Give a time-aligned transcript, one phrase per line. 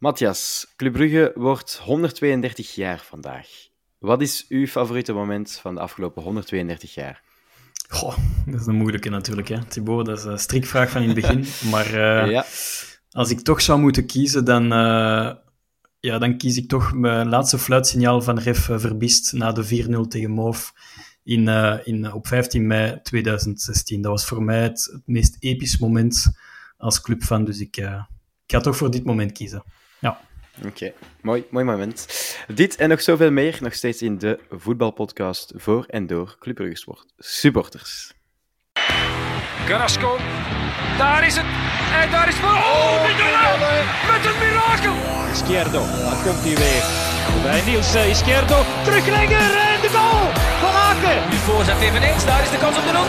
[0.00, 3.48] Matthias, Club Brugge wordt 132 jaar vandaag.
[3.98, 7.22] Wat is uw favoriete moment van de afgelopen 132 jaar?
[7.88, 8.16] Goh,
[8.46, 9.64] dat is een moeilijke natuurlijk, hè.
[9.64, 11.44] Thibaut, dat is een strikvraag van in het begin.
[11.72, 12.44] Maar uh, ja.
[13.10, 15.32] als ik toch zou moeten kiezen, dan, uh,
[16.00, 20.30] ja, dan kies ik toch mijn laatste fluitsignaal van Ref Verbist na de 4-0 tegen
[20.30, 20.72] Moof
[21.22, 24.02] in, uh, in, op 15 mei 2016.
[24.02, 26.32] Dat was voor mij het, het meest episch moment
[26.76, 27.86] als clubfan, dus ik, ik
[28.46, 29.62] ga toch voor dit moment kiezen.
[30.00, 30.20] Ja.
[30.66, 32.06] Oké, mooi, mooi moment.
[32.54, 36.96] Dit en nog zoveel meer, nog steeds in de voetbalpodcast voor en door Club Brugge
[37.18, 38.12] supporters.
[39.66, 40.16] Carrasco,
[40.98, 41.44] daar is het.
[42.02, 42.48] En daar is voor.
[42.48, 43.02] Oh, oh
[44.10, 44.94] met een mirakel.
[45.32, 46.84] Izquierdo, daar komt hij weer.
[47.42, 50.26] Bij Niels uh, Izquierdo, teruglegger en de goal
[50.62, 51.30] van Aken.
[51.30, 52.96] Nu voorzet eveneens, daar is de kans op de 0-3.
[52.96, 53.00] 0-3.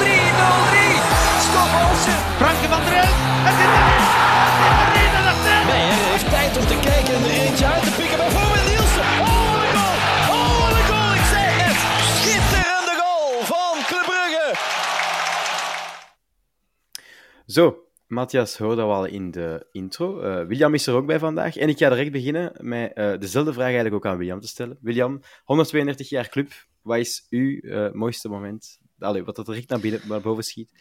[1.48, 2.20] Stop Olsen.
[2.42, 3.18] Franke van der Elf.
[3.48, 4.01] Het is
[6.62, 8.18] om te kijken en er eentje uit te pikken.
[8.18, 9.08] Bijvoorbeeld Nielsen.
[9.26, 9.98] Oh, wat goal!
[10.36, 11.12] Oh, wat goal!
[11.22, 11.78] Ik zei het!
[12.18, 14.48] Schitterende goal van Club Brugge.
[17.46, 17.64] Zo,
[18.08, 20.08] Matthias hoorde al in de intro.
[20.24, 21.58] Uh, William is er ook bij vandaag.
[21.58, 24.78] En ik ga direct beginnen met uh, dezelfde vraag eigenlijk ook aan William te stellen.
[24.82, 26.52] William, 132 jaar club.
[26.82, 28.80] Wat is uw uh, mooiste moment?
[29.00, 30.72] Allee, wat er direct naar, binnen, naar boven schiet.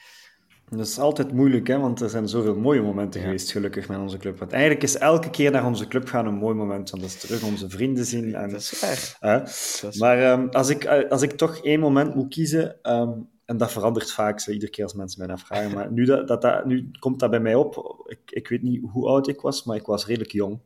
[0.71, 4.19] Dat is altijd moeilijk, hè, want er zijn zoveel mooie momenten geweest, gelukkig, met onze
[4.19, 4.39] club.
[4.39, 7.21] Want eigenlijk is elke keer naar onze club gaan een mooi moment, want dat is
[7.21, 8.35] terug onze vrienden zien.
[8.35, 9.17] En, dat is waar.
[9.21, 9.39] Hè?
[9.39, 13.57] Dat is maar um, als, ik, als ik toch één moment moet kiezen, um, en
[13.57, 16.65] dat verandert vaak, zo, iedere keer als mensen mij vragen, maar nu, dat, dat, dat,
[16.65, 18.05] nu komt dat bij mij op.
[18.07, 20.61] Ik, ik weet niet hoe oud ik was, maar ik was redelijk jong.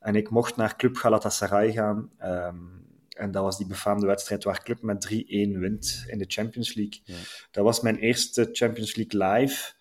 [0.00, 2.10] En ik mocht naar Club Galatasaray gaan.
[2.24, 2.83] Um,
[3.14, 7.00] en dat was die befaamde wedstrijd waar Club met 3-1 wint in de Champions League.
[7.04, 7.14] Ja.
[7.50, 9.72] Dat was mijn eerste Champions League live.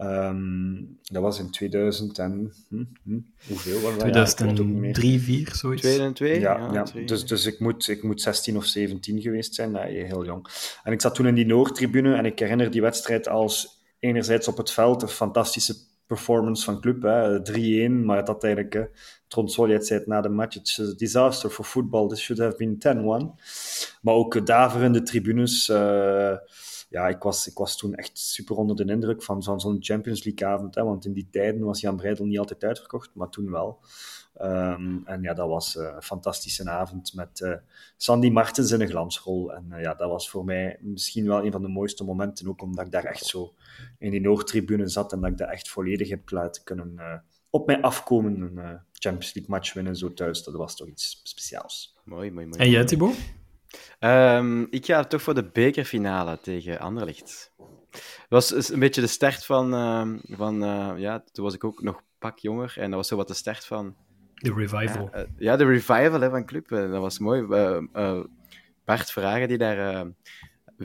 [0.00, 2.52] Um, dat was in 2000 en...
[2.68, 3.18] Hm, hm,
[3.48, 4.00] hoeveel was dat?
[4.00, 5.82] 2003, 4, zoiets.
[5.82, 6.40] 2002?
[6.40, 7.06] Ja, ja, ja.
[7.06, 9.70] dus, dus ik, moet, ik moet 16 of 17 geweest zijn.
[9.70, 10.46] Nee, heel jong.
[10.82, 14.56] En ik zat toen in die Noordtribune en ik herinner die wedstrijd als enerzijds op
[14.56, 15.74] het veld een fantastische
[16.06, 17.02] performance van club.
[17.02, 18.90] 3-1, maar het had eigenlijk...
[19.44, 20.64] Soljet zei het na de match,
[20.96, 23.42] disaster for football, this should have been 10-1.
[24.02, 25.68] Maar ook daverende tribunes.
[25.68, 26.36] Uh,
[26.88, 30.48] ja, ik was, ik was toen echt super onder de indruk van, zo'n Champions League
[30.48, 30.74] avond.
[30.74, 33.80] Hè, want in die tijden was Jan Breidel niet altijd uitverkocht, maar toen wel.
[34.42, 37.60] Um, en ja, dat was uh, een fantastische avond met
[37.96, 39.52] Sandy Martens in een glansrol.
[39.52, 42.86] En ja, dat was voor mij misschien wel een van de mooiste momenten, ook omdat
[42.86, 43.54] ik daar echt zo
[43.98, 47.80] in die Noordtribune zat en dat ik dat echt volledig heb laten kunnen op mij
[47.80, 48.40] afkomen.
[48.40, 51.96] Een Champions League match winnen zo thuis, dat was toch iets speciaals.
[52.04, 52.58] Mooi, mooi, mooi.
[52.58, 53.16] En jij, Thibaut?
[54.00, 57.52] Um, ik ga toch voor de bekerfinale tegen Anderlecht.
[58.28, 59.74] Dat was een beetje de start van...
[59.74, 62.74] Uh, van uh, ja, toen was ik ook nog pak jonger.
[62.76, 63.96] En dat was zo wat de start van...
[64.34, 65.10] De revival.
[65.14, 66.68] Uh, ja, de revival hè, van club.
[66.68, 67.46] dat was mooi.
[68.84, 70.06] Bart Vragen, die daar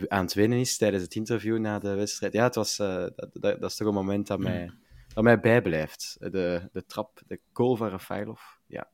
[0.08, 2.34] aan het winnen is tijdens het interview na de wedstrijd.
[2.34, 4.72] Ja, het was, dat, dat, dat, is toch een moment dat mij,
[5.14, 6.18] dat mij bijblijft.
[6.20, 8.42] De, de trap, de goal van Rafailov.
[8.68, 8.90] Ja.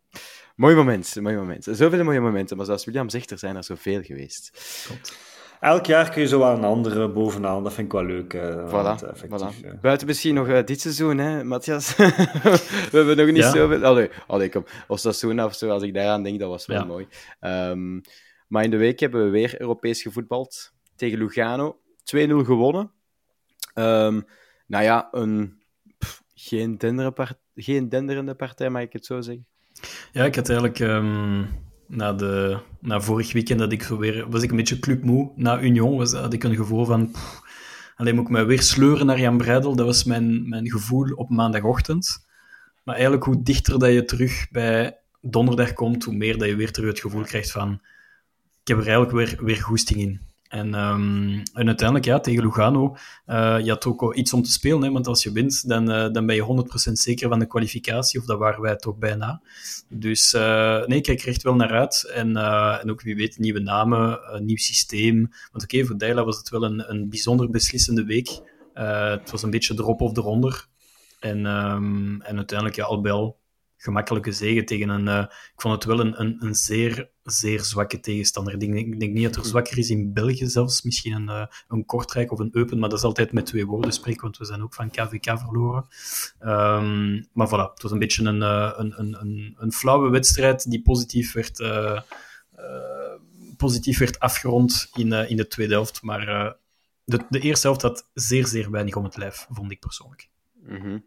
[0.56, 1.68] Mooi moment, mooi moment.
[1.72, 4.52] Zoveel mooie momenten, maar zoals William zegt, er zijn er zoveel geweest.
[4.86, 5.18] Klopt.
[5.60, 8.34] Elk jaar kun je zo wel een andere bovenaan, dat vind ik wel leuk.
[8.34, 9.66] Uh, voilà, voilà.
[9.66, 9.72] Uh...
[9.82, 11.96] Buiten misschien nog uh, dit seizoen, hè, Matthias?
[11.96, 13.52] We hebben nog niet ja.
[13.52, 13.84] zoveel...
[13.84, 14.66] Allee, allee, kom.
[14.88, 16.86] Seizoen of zo, als ik daaraan denk, dat was wel ja.
[16.86, 17.08] mooi.
[17.42, 18.02] Um,
[18.48, 21.80] maar in de week hebben we weer Europees gevoetbald tegen Lugano.
[22.16, 22.92] 2-0 gewonnen.
[23.74, 24.26] Um,
[24.68, 25.64] nou ja, een,
[26.36, 26.78] geen,
[27.90, 29.46] denderende partij, mag ik het zo zeggen.
[30.12, 31.48] Ja, ik had eigenlijk um,
[31.88, 35.32] na, de, na vorig weekend dat ik zo weer, was ik een beetje clubmoe.
[35.36, 37.12] Na Union was, had ik een gevoel van,
[37.96, 39.76] alleen moet ik mij weer sleuren naar Jan Breidel.
[39.76, 42.26] Dat was mijn, mijn gevoel op maandagochtend.
[42.84, 46.72] Maar eigenlijk hoe dichter dat je terug bij donderdag komt, hoe meer dat je weer
[46.72, 47.82] terug het gevoel krijgt van,
[48.62, 50.22] ik heb er eigenlijk weer, weer goesting in.
[50.48, 52.96] En, um, en uiteindelijk, ja, tegen Lugano,
[53.28, 56.12] uh, je had ook iets om te spelen, hè, want als je wint, dan, uh,
[56.12, 56.42] dan ben je
[56.90, 59.42] 100% zeker van de kwalificatie, of dat waren wij toch bijna.
[59.90, 62.12] Dus uh, nee, ik kijk er echt wel naar uit.
[62.14, 62.38] En,
[62.82, 65.30] en ook, wie weet, nieuwe namen, nieuw systeem.
[65.52, 68.30] Want oké, voor Deila was het wel een, een bijzonder beslissende week.
[68.74, 70.68] het was een beetje erop of eronder.
[71.20, 73.34] En, um, en uiteindelijk, ja, al bij
[73.78, 75.08] gemakkelijke zegen tegen een...
[75.30, 78.54] Ik vond het wel een, een, een, zeer, zeer zwakke tegenstander.
[78.54, 80.82] Ik denk, ik denk niet dat er zwakker is in België zelfs.
[80.82, 83.92] Misschien een, uh, een Kortrijk of een Eupen, maar dat is altijd met twee woorden
[83.92, 85.86] spreken, want we zijn ook van KVK verloren.
[86.40, 90.70] Um, maar voilà, het was een beetje een, uh, een, een, een, een flauwe wedstrijd
[90.70, 91.64] die positief werd,
[93.58, 96.02] positief werd afgerond in, in de tweede helft.
[96.02, 96.56] Maar
[97.04, 100.30] de, de eerste helft had zeer, zeer weinig om het lijf, vond ik persoonlijk.
[100.54, 101.04] Mm -hmm.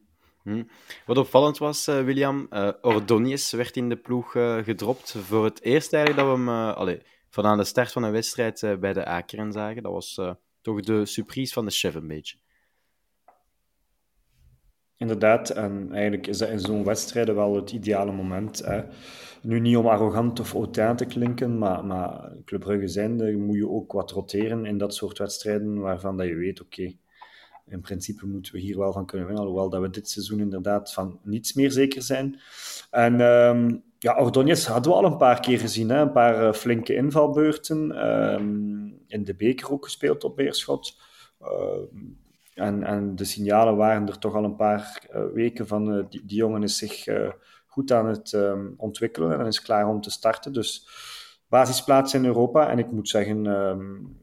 [0.49, 0.63] Hm.
[1.07, 5.15] Wat opvallend was, uh, William, uh, Ordonius werd in de ploeg uh, gedropt.
[5.19, 7.01] Voor het eerst eigenlijk dat we hem
[7.31, 9.83] van aan de start van een wedstrijd bij de Akeren zagen.
[9.83, 10.21] Dat was
[10.63, 12.37] toch de surprise van de chef een beetje.
[14.97, 18.59] Inderdaad, en eigenlijk is dat in zo'n wedstrijd wel het ideale moment.
[18.59, 18.83] Hè.
[19.43, 23.69] Nu niet om arrogant of autain te klinken, maar, maar Club Brugge zijnde moet je
[23.69, 26.97] ook wat roteren in dat soort wedstrijden waarvan dat je weet, oké,
[27.69, 30.93] in principe moeten we hier wel van kunnen winnen, alhoewel dat we dit seizoen inderdaad
[30.93, 32.41] van niets meer zeker zijn.
[32.91, 36.01] En um, ja, Ordonez hadden we al een paar keer gezien, hè?
[36.01, 38.09] een paar uh, flinke invalbeurten.
[38.09, 41.01] Um, in de beker ook gespeeld op Beerschot.
[41.43, 41.49] Uh,
[42.55, 46.23] en, en de signalen waren er toch al een paar uh, weken van uh, die,
[46.25, 47.05] jongen is zich
[47.67, 48.37] goed aan het
[48.77, 50.53] ontwikkelen en is klaar om te starten.
[50.53, 50.89] Dus
[51.49, 52.71] basisplaats in Europa.
[52.71, 54.19] En ik moet zeggen, um,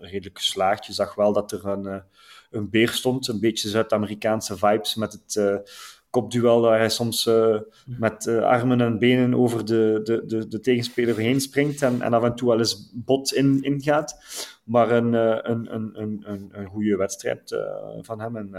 [0.00, 0.86] redelijk geslaagd.
[0.86, 2.02] Je zag wel dat er een,
[2.50, 5.62] een beer stond, een beetje Zuid-Amerikaanse vibes met het
[6.10, 10.60] kopduel waar hij soms uh, met uh, armen en benen over de, de, de, de,
[10.60, 14.20] tegenspeler heen springt en, en af en toe wel eens bot in, ingaat.
[14.64, 17.56] Maar een, uh, een, een, een, een, een goede wedstrijd
[18.00, 18.36] van hem.
[18.36, 18.50] En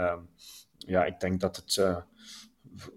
[0.78, 2.04] ja, ik denk dat het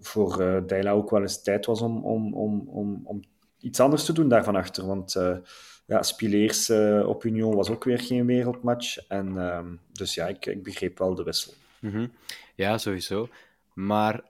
[0.00, 3.22] voor uh, Deila ook wel eens tijd was om, om, om, om, om
[3.58, 4.86] iets anders te doen daarvan achter.
[4.86, 5.16] Want
[5.86, 6.70] ja, Spileers
[7.04, 8.96] op Union was ook weer geen wereldmatch.
[9.08, 11.54] En, ehm, dus ja, ik, ik begreep wel de wissel.
[11.80, 12.12] Mm -hmm.
[12.54, 13.28] Ja, sowieso.
[13.74, 14.20] Maar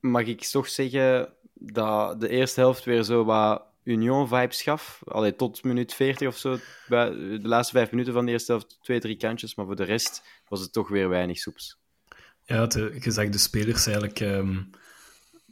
[0.00, 5.02] mag ik toch zeggen dat de eerste helft weer zo wat Union-vibes gaf.
[5.04, 6.58] Allee, tot minuut 40 of zo.
[6.88, 9.54] Bij de laatste vijf minuten van de eerste helft twee, drie kantjes.
[9.54, 11.80] Maar voor de rest was het toch weer weinig soeps.
[12.44, 14.70] Ja, de, gezegd de spelers eigenlijk um,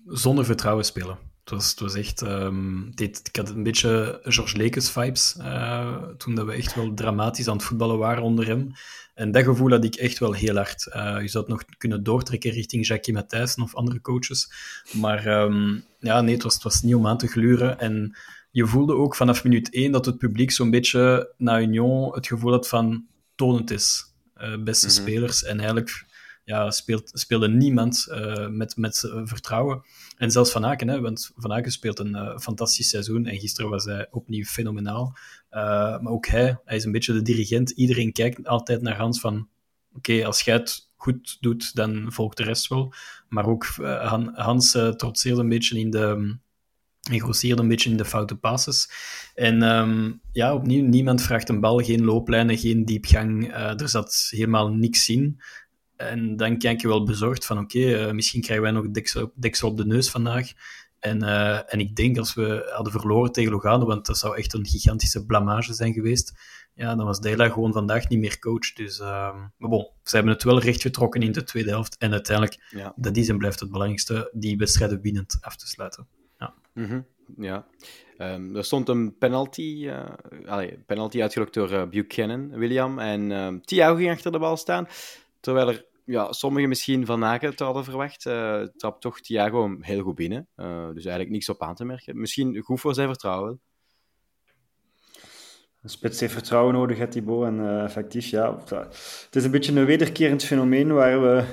[0.07, 1.19] zonder vertrouwen spelen.
[1.41, 2.21] Het was, het was echt...
[2.21, 5.35] Um, dit, ik had een beetje George Lekes vibes.
[5.39, 8.73] Uh, toen dat we echt wel dramatisch aan het voetballen waren onder hem.
[9.15, 10.87] En dat gevoel had ik echt wel heel hard.
[10.87, 14.53] Uh, je zou het nog kunnen doortrekken richting Jackie Matthijssen of andere coaches.
[14.93, 17.79] Maar um, ja, nee, het was, het was niet om aan te gluren.
[17.79, 18.17] En
[18.51, 22.53] je voelde ook vanaf minuut 1 dat het publiek zo'n beetje na Union het gevoel
[22.53, 24.05] had van tonend is.
[24.37, 25.03] Uh, beste mm -hmm.
[25.03, 25.45] spelers.
[25.45, 26.05] En eigenlijk
[26.45, 29.83] ja, speelt, speelde niemand uh, met, met vertrouwen.
[30.21, 33.71] En zelfs Van Aken, hè, want Van Aken speelt een uh, fantastisch seizoen en gisteren
[33.71, 35.17] was hij opnieuw fenomenaal.
[35.51, 35.61] Uh,
[36.01, 37.71] maar ook hij, hij is een beetje de dirigent.
[37.71, 39.49] Iedereen kijkt altijd naar Hans van,
[39.95, 42.93] oké, als jij het goed doet, dan volgt de rest wel.
[43.29, 46.37] Maar ook uh, Hans trotseerde een beetje in de...
[47.11, 48.91] En grosseerde een beetje in de foute passes.
[49.35, 53.55] En um, ja, opnieuw, niemand vraagt een bal, geen looplijnen, geen diepgang.
[53.55, 55.41] er zat helemaal niks in.
[56.01, 59.33] En dan kijk je wel bezorgd van oké, okay, uh, misschien krijgen wij nog deksel,
[59.35, 60.53] deksel op de neus vandaag.
[60.99, 64.55] En, uh, en ik denk als we hadden verloren tegen Logano, want dat zou echt
[64.55, 66.33] een gigantische blamage zijn geweest,
[66.75, 68.73] ja, dan was Dela gewoon vandaag niet meer coach.
[68.73, 69.07] Dus, uh,
[69.57, 71.97] maar bon, ze hebben het wel rechtgetrokken in de tweede helft.
[71.99, 72.93] En uiteindelijk, ja.
[72.97, 76.07] dat is en blijft het belangrijkste, die wedstrijden winnend af te sluiten.
[76.39, 76.55] Ja.
[76.75, 77.07] Mm -hmm.
[77.37, 77.67] ja.
[78.19, 80.05] Um, er stond een penalty, uh,
[80.47, 82.99] allez, penalty uitgelokt door Buchanan, William.
[82.99, 84.89] En um, Thiago ging achter de bal staan.
[85.41, 90.15] Terwijl er ja, sommigen misschien van Aken hadden verwacht, uh, trapt toch Thiago heel goed
[90.15, 90.49] binnen.
[90.57, 92.21] Uh, dus eigenlijk niks op aan te merken.
[92.21, 93.61] Misschien goed voor zijn vertrouwen.
[95.83, 97.07] Een spits heeft vertrouwen nodig, hè.
[97.47, 98.59] En uh, effectief, ja.
[98.69, 101.45] Het is een beetje een wederkerend fenomeen waar we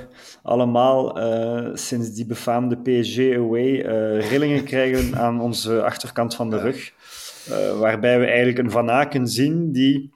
[0.43, 1.17] allemaal
[1.77, 3.81] sinds die befaamde PSG away
[4.19, 6.93] rillingen krijgen aan onze achterkant van de rug.
[7.79, 10.13] waarbij we eigenlijk een Van Aken zien die...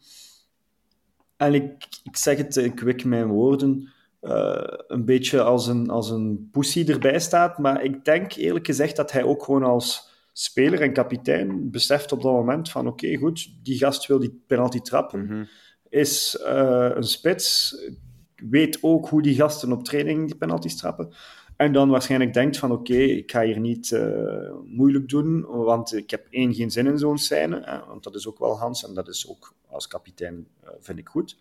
[1.37, 6.09] En ik, ik zeg het, ik wik mijn woorden uh, een beetje als een, als
[6.09, 7.57] een pussy erbij staat.
[7.57, 12.21] Maar ik denk eerlijk gezegd dat hij ook gewoon als speler en kapitein beseft op
[12.21, 15.19] dat moment van oké, okay, goed, die gast wil die penalty trappen.
[15.19, 15.47] Mm -hmm.
[15.89, 17.75] Is uh, een spits,
[18.49, 21.13] weet ook hoe die gasten op training die penalties trappen.
[21.55, 25.93] En dan waarschijnlijk denkt van oké, okay, ik ga hier niet uh, moeilijk doen, want
[25.93, 27.61] ik heb één, geen zin in zo'n scène.
[27.63, 30.47] Hè, want dat is ook wel Hans en dat is ook als kapitein,
[30.79, 31.37] vind ik goed.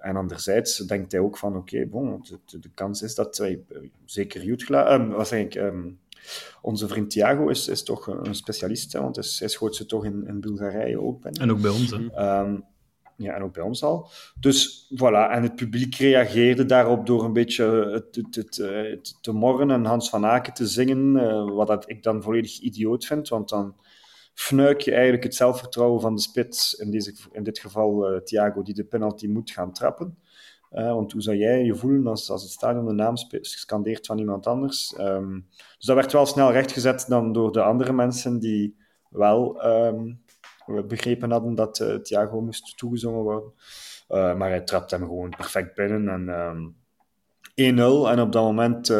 [0.00, 3.60] En anderzijds denkt hij ook van, oké, okay, bon, de, de, kans is dat wij,
[4.04, 5.98] zeker Jutgla, um, wat zeg ik, um,
[6.62, 10.04] onze vriend Thiago is, is toch een specialist, hè, want hij, hij schoot ze toch
[10.04, 11.24] in, in Bulgarije ook.
[11.24, 12.40] En ook bij ons, hè?
[12.40, 12.64] Um,
[13.16, 14.08] ja, en ook bij ons al.
[14.40, 18.56] Dus voilà, en het publiek reageerde daarop door een beetje het, het, het,
[18.90, 22.58] het te morren en Hans van Aken te zingen, uh, wat dat ik dan volledig
[22.58, 23.74] idioot vind, want dan
[24.40, 28.62] fnuik je eigenlijk het zelfvertrouwen van de spits, in, deze, in dit geval uh, Thiago,
[28.62, 30.18] die de penalty moet gaan trappen.
[30.72, 34.18] Uh, want hoe zou jij je voelen als, als het stadion de naam scandeert van
[34.18, 34.94] iemand anders?
[34.98, 38.76] Um, dus dat werd wel snel rechtgezet dan door de andere mensen die
[39.10, 40.22] wel um,
[40.86, 43.52] begrepen hadden dat uh, Thiago moest toegezongen worden.
[44.08, 46.08] Maar hij trapt hem gewoon perfect binnen.
[46.08, 46.76] En, um,
[47.50, 48.10] 1-0.
[48.10, 48.90] En op dat moment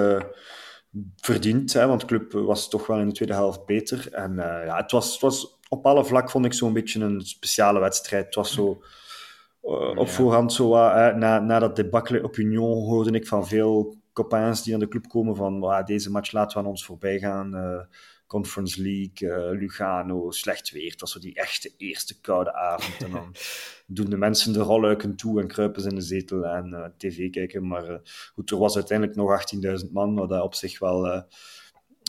[1.16, 4.08] verdiend, hè, want de club was toch wel in de tweede helft beter.
[4.12, 7.80] En ja, het was, het was op alle vlak vond ik zo'n beetje een speciale
[7.80, 8.24] wedstrijd.
[8.24, 8.82] Het was zo
[9.62, 13.96] uh, op voorhand zo, uh, na, na dat debacle op Union hoorde ik van veel
[14.12, 17.54] copains die aan de club komen van deze match laten we aan ons voorbij gaan.
[17.54, 17.80] Uh,
[18.30, 20.90] Conference League, Lugano, slecht weer.
[20.90, 23.02] Het was zo die echte eerste koude avond.
[23.02, 23.34] En dan
[23.86, 27.66] doen de mensen de rolluiken toe en kruipen ze in de zetel en tv kijken.
[27.66, 28.00] Maar
[28.34, 29.42] goed, er was uiteindelijk nog
[29.84, 31.24] 18.000 man, wat dat op zich wel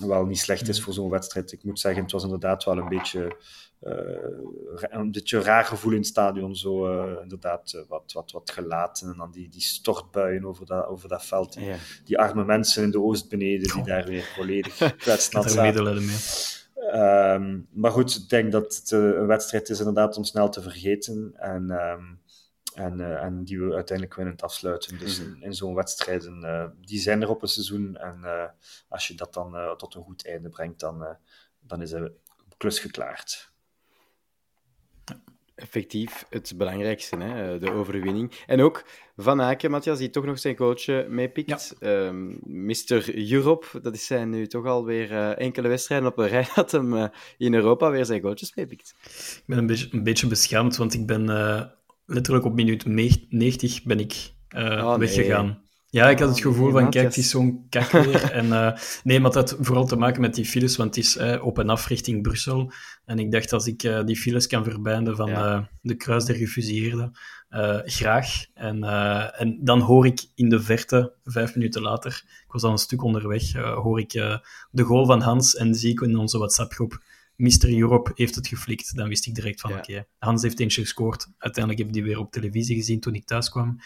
[0.08, 1.52] wel niet slecht is voor zo'n wedstrijd.
[1.52, 3.38] Ik moet zeggen, het was inderdaad wel een beetje,
[3.82, 6.56] een beetje raar gevoel in het stadion.
[6.56, 10.86] Zo uh, inderdaad uh, wat, wat, wat gelaten en dan die, die stortbuien over dat,
[10.86, 11.56] over dat veld.
[11.60, 11.76] Ja.
[12.06, 16.10] Die arme mensen in de oost beneden die daar weer volledig kwetsnat zaten.
[16.94, 21.34] Um, maar goed, ik denk dat het een wedstrijd is inderdaad om snel te vergeten.
[21.36, 22.20] En um,
[22.74, 24.98] en, uh, en die we uiteindelijk winnen afsluiten.
[24.98, 25.36] Dus -hmm.
[25.36, 27.98] in, in zo'n wedstrijden, uh, die zijn er op een seizoen.
[27.98, 28.46] En uh,
[28.90, 31.18] als je dat dan tot een goed einde brengt, dan,
[31.60, 32.14] dan is de
[32.58, 33.51] klus geklaard.
[35.62, 37.60] Effectief het belangrijkste, hè?
[37.60, 38.32] de overwinning.
[38.48, 38.86] En ook
[39.18, 41.76] Van Aken, Matthias, die toch nog zijn coach meepikt.
[41.80, 42.06] Ja.
[42.06, 43.32] Um, Mr.
[43.32, 47.54] Europe, dat is zijn nu toch alweer enkele wedstrijden op een rij dat hem in
[47.54, 48.94] Europa weer zijn coaches meepikt.
[49.38, 51.26] Ik ben een beetje, een beetje beschaamd, want ik ben
[52.06, 55.70] letterlijk op minuut 90 ben ik uh, oh, weggegaan.
[55.92, 58.32] Ja, ik had het gevoel oh, van, kijk, het is zo'n kak weer.
[58.40, 58.72] en, uh,
[59.04, 61.60] nee, maar dat had vooral te maken met die files, want het is uh, op
[61.60, 62.72] en af richting Brussel.
[63.06, 65.70] En ik dacht, als ik uh, die files kan verbinden van ja.
[65.82, 67.12] de kruis der gefusieerden,
[67.86, 68.46] graag.
[68.54, 68.84] En,
[69.34, 73.04] en dan hoor ik in de verte, vijf minuten later, ik was al een stuk
[73.04, 74.12] onderweg, hoor ik
[74.72, 77.04] de goal van Hans en zie ik in onze WhatsApp-groep
[77.36, 77.78] Mr.
[77.78, 78.96] Europe heeft het geflikt.
[78.96, 81.28] Dan wist ik direct van, oké, Hans heeft eentje gescoord.
[81.38, 83.80] Uiteindelijk heb ik die weer op televisie gezien toen ik thuis kwam.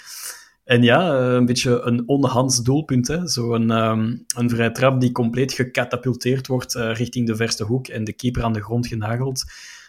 [0.66, 3.20] En ja, eh, een beetje een onhans doelpunt.
[3.24, 8.04] Zo'n um, een vrij trap die compleet gecatapulteerd wordt uh, richting de verste hoek en
[8.04, 9.44] de keeper aan de grond genageld.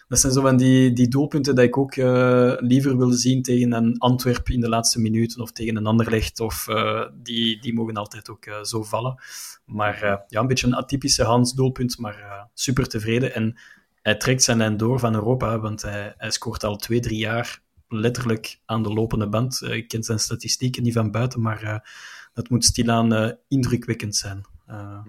[0.09, 3.73] Dat zijn zo van die, die doelpunten dat ik ook uh, liever wil zien tegen
[3.73, 6.41] een Antwerp in de laatste minuten of tegen een Anderlecht.
[6.41, 9.23] Of uh, die, die mogen altijd ook zo vallen.
[9.65, 13.35] Maar ja, een beetje een atypische Hans doelpunt, maar super tevreden.
[13.35, 13.59] En
[14.03, 17.65] hij trekt zijn lijn door van Europa, want hij, hij scoort al twee, drie jaar
[17.89, 19.63] letterlijk aan de lopende band.
[19.63, 21.89] ik ken zijn statistieken niet van buiten, maar
[22.35, 24.45] dat moet stilaan indrukwekkend zijn.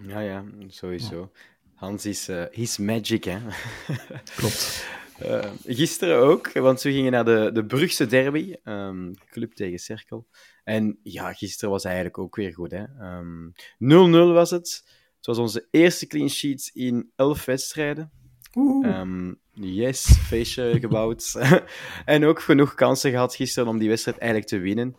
[0.08, 1.20] ja, ja, sowieso.
[1.20, 1.40] Ja.
[1.76, 3.40] Hans is his magic, hè?
[4.38, 4.86] Klopt.
[5.26, 10.28] Uh, gisteren ook, want we gingen naar de, de Brugse derby, um, club tegen Cerkel.
[10.64, 12.72] En ja, gisteren was eigenlijk ook weer goed.
[12.72, 12.78] 0-0
[13.80, 14.84] um, was het.
[15.18, 18.12] Het was onze eerste clean sheet in 11 wedstrijden.
[18.56, 21.36] Um, yes, feestje gebouwd.
[22.06, 24.96] en ook genoeg kansen gehad gisteren om die wedstrijd eigenlijk te winnen.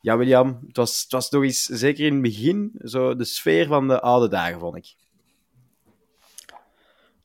[0.00, 3.66] Ja, William, het was, het was nog eens, zeker in het begin, zo de sfeer
[3.66, 4.94] van de oude dagen, vond ik.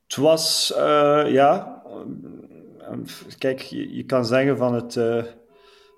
[0.08, 1.84] Het was, uh, ja,
[3.38, 5.24] kijk, je, je, kan zeggen van het, uh,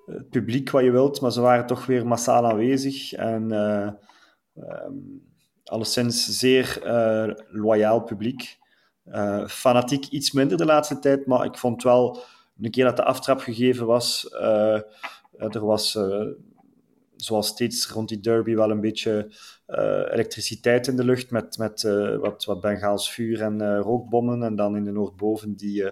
[0.06, 3.89] het, publiek wat je wilt, maar ze waren toch weer massaal aanwezig en uh,
[4.56, 5.24] um,
[5.63, 6.82] alleszins zeer
[7.50, 8.58] loyaal publiek.
[9.48, 12.19] Fanatiek iets minder de laatste tijd, maar ik vond wel,
[12.62, 14.31] een keer dat de aftrap gegeven was,
[15.38, 15.98] er was
[17.15, 19.31] zoals steeds rond die derby wel een beetje
[20.12, 21.81] elektriciteit in de lucht met, met
[22.19, 24.43] wat, wat Bengaals vuur en rookbommen.
[24.43, 25.91] En dan in de Noordboven die,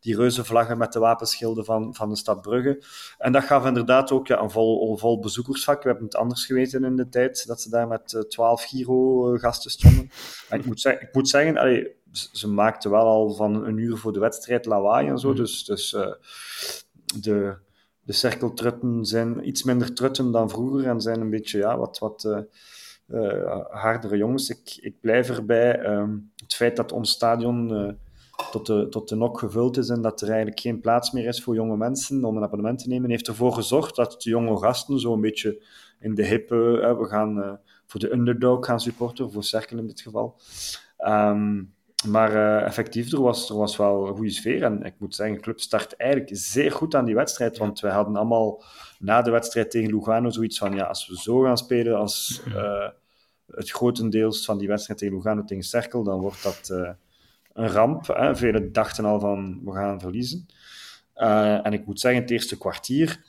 [0.00, 2.82] die reuze vlaggen met de wapenschilden van, van de stad Brugge.
[3.18, 5.82] En dat gaf inderdaad ook ja, een vol, vol bezoekersvak.
[5.82, 10.10] We hebben het anders geweten in de tijd, dat ze daar met 12 Giro-gasten stonden.
[10.48, 11.56] En ik moet, zeg, ik moet zeggen,
[12.32, 15.28] ze maakten wel al van een uur voor de wedstrijd lawaai en zo.
[15.28, 15.36] Mhm.
[15.36, 15.96] Dus, dus
[17.20, 17.56] de
[18.08, 22.24] de cirkeltrutten zijn iets minder trutten dan vroeger en zijn een beetje ja, wat, wat
[22.24, 22.38] uh,
[23.08, 24.50] uh, hardere jongens.
[24.50, 25.86] Ik, ik blijf erbij.
[25.86, 27.96] Um, het feit dat ons stadion
[28.50, 31.42] tot, de, tot de nok gevuld is en dat er eigenlijk geen plaats meer is
[31.42, 35.00] voor jonge mensen om een abonnement te nemen, heeft ervoor gezorgd dat de jonge gasten
[35.00, 35.62] zo een beetje
[36.00, 40.36] in de hip, we gaan voor de underdog gaan supporten, voor Cirkel in dit geval.
[40.98, 41.74] Um,
[42.06, 44.62] maar uh, effectief, er was, er was wel een goede sfeer.
[44.62, 47.58] En ik moet zeggen, de club start eigenlijk zeer goed aan die wedstrijd.
[47.58, 48.62] Want wij hadden allemaal
[48.98, 52.88] na de wedstrijd tegen Lugano zoiets van: ja, als we zo gaan spelen als uh,
[53.46, 56.90] het grotendeels van die wedstrijd tegen Lugano tegen Cerkel, dan wordt dat uh,
[57.52, 58.06] een ramp.
[58.06, 58.36] Hè.
[58.36, 60.46] Velen dachten al van: we gaan verliezen.
[61.62, 63.24] en ik moet zeggen, het eerste kwartier,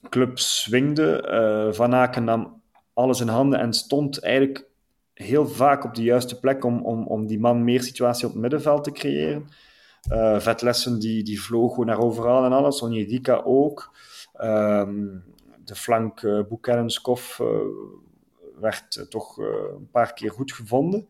[0.00, 1.70] de club swingde.
[1.74, 2.62] Van Aken nam
[2.94, 4.66] alles in handen en stond eigenlijk
[5.16, 8.40] heel vaak op de juiste plek om, om, om die man meer situatie op het
[8.40, 9.46] middenveld te creëren.
[10.12, 12.82] Uh, Vetlessen die, die vloog gewoon naar overal en alles.
[12.82, 13.96] Onyedika ook.
[14.40, 15.24] Um,
[15.64, 17.48] de flank uh, Buchanan Skof uh,
[18.60, 19.36] werd toch
[19.76, 21.08] een paar keer goed gevonden.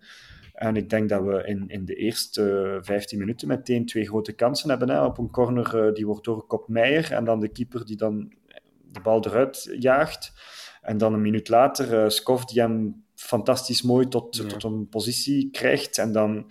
[0.53, 4.69] En ik denk dat we in, in de eerste 15 minuten meteen twee grote kansen
[4.69, 4.91] hebben.
[4.91, 5.05] Hè.
[5.05, 8.33] Op een corner die wordt doorgekopt Meijer en dan de keeper die dan
[8.93, 10.33] de bal eruit jaagt.
[10.83, 15.99] En dan een minuut later Skof die hem fantastisch mooi tot, tot een positie krijgt.
[15.99, 16.51] En dan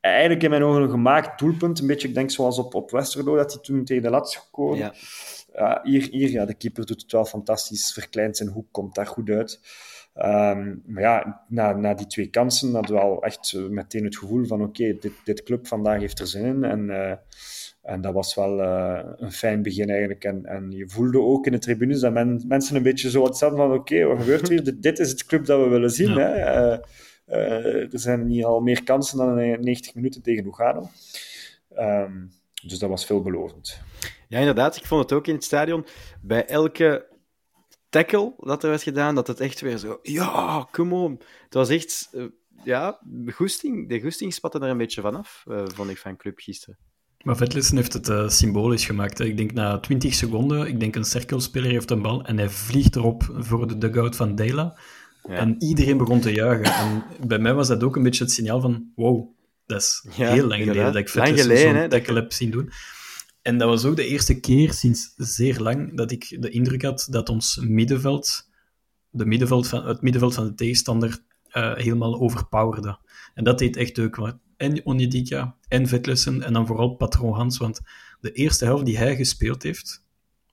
[0.00, 1.80] eigenlijk in mijn ogen een gemaakt doelpunt.
[1.80, 4.36] Een beetje, ik denk zoals op, op Westerlo, dat hij toen tegen de lat is
[4.36, 4.78] gekomen.
[4.78, 4.94] Ja.
[5.54, 7.92] Uh, hier, hier, ja, de keeper doet het wel fantastisch.
[7.92, 9.60] Verkleint zijn hoek, komt daar goed uit.
[10.14, 14.46] Um, maar ja, na, na die twee kansen hadden we al echt meteen het gevoel
[14.46, 16.64] van oké, dit, dit club vandaag heeft er zin in.
[16.64, 17.12] En, uh,
[17.88, 20.24] en dat was wel uh, een fijn begin eigenlijk.
[20.24, 23.38] En, en je voelde ook in de tribunes dat men, mensen een beetje zo wat
[23.38, 24.64] van oké, wat gebeurt hier?
[24.64, 26.14] dit, dit, is het club dat we willen zien.
[26.14, 26.32] Ja.
[26.32, 26.78] Hè?
[27.26, 30.90] Uh, er zijn hier al meer kansen dan in 90 minuten tegen Lugano.
[31.78, 32.30] Um,
[32.62, 33.80] dus dat was veelbelovend.
[34.28, 34.76] Ja, inderdaad.
[34.76, 35.86] Ik vond het ook in het stadion.
[36.22, 37.06] Bij elke
[37.88, 39.98] tackle dat er was gedaan, dat het echt weer zo...
[40.02, 41.20] Ja, come on.
[41.44, 42.16] Het was echt...
[42.64, 46.78] Ja, de goesting, de goesting spatte er een beetje vanaf, vond ik van Club gisteren.
[47.22, 49.18] Maar Vetlessen heeft het uh, symbolisch gemaakt.
[49.18, 49.24] Hè.
[49.24, 52.96] Ik denk na 20 seconden, ik denk een cirkelspeler heeft een bal en hij vliegt
[52.96, 54.78] erop voor de dugout van Dela.
[55.28, 56.74] En iedereen begon te juichen.
[56.74, 59.28] En bij mij was dat ook een beetje het signaal van, wow,
[59.66, 62.70] dat is heel lang geleden dat ik Vetlessen zo'n tackle heb zien doen.
[63.42, 67.06] En dat was ook de eerste keer sinds zeer lang dat ik de indruk had
[67.10, 68.48] dat ons middenveld,
[69.10, 71.18] de middenveld van, het middenveld van de tegenstander,
[71.52, 72.98] uh, helemaal overpowerde.
[73.34, 74.16] En dat deed echt leuk.
[74.58, 77.80] En Onidika en Vetlessen en dan vooral Patron Hans, want
[78.20, 80.04] de eerste helft die hij gespeeld heeft,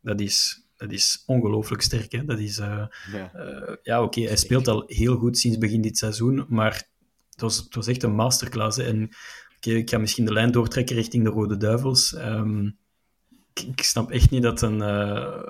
[0.01, 2.11] dat is dat is ongelooflijk sterk.
[2.11, 2.25] Hè?
[2.25, 5.81] Dat is, uh, ja, uh, ja oké, okay, hij speelt al heel goed sinds begin
[5.81, 6.87] dit seizoen, maar
[7.29, 8.77] het was, het was echt een masterclass.
[8.77, 8.83] Hè?
[8.83, 9.09] En
[9.57, 12.15] okay, ik ga misschien de lijn doortrekken richting de Rode Duivels.
[12.15, 12.77] Um,
[13.53, 15.43] ik, ik, snap echt niet dat een, uh,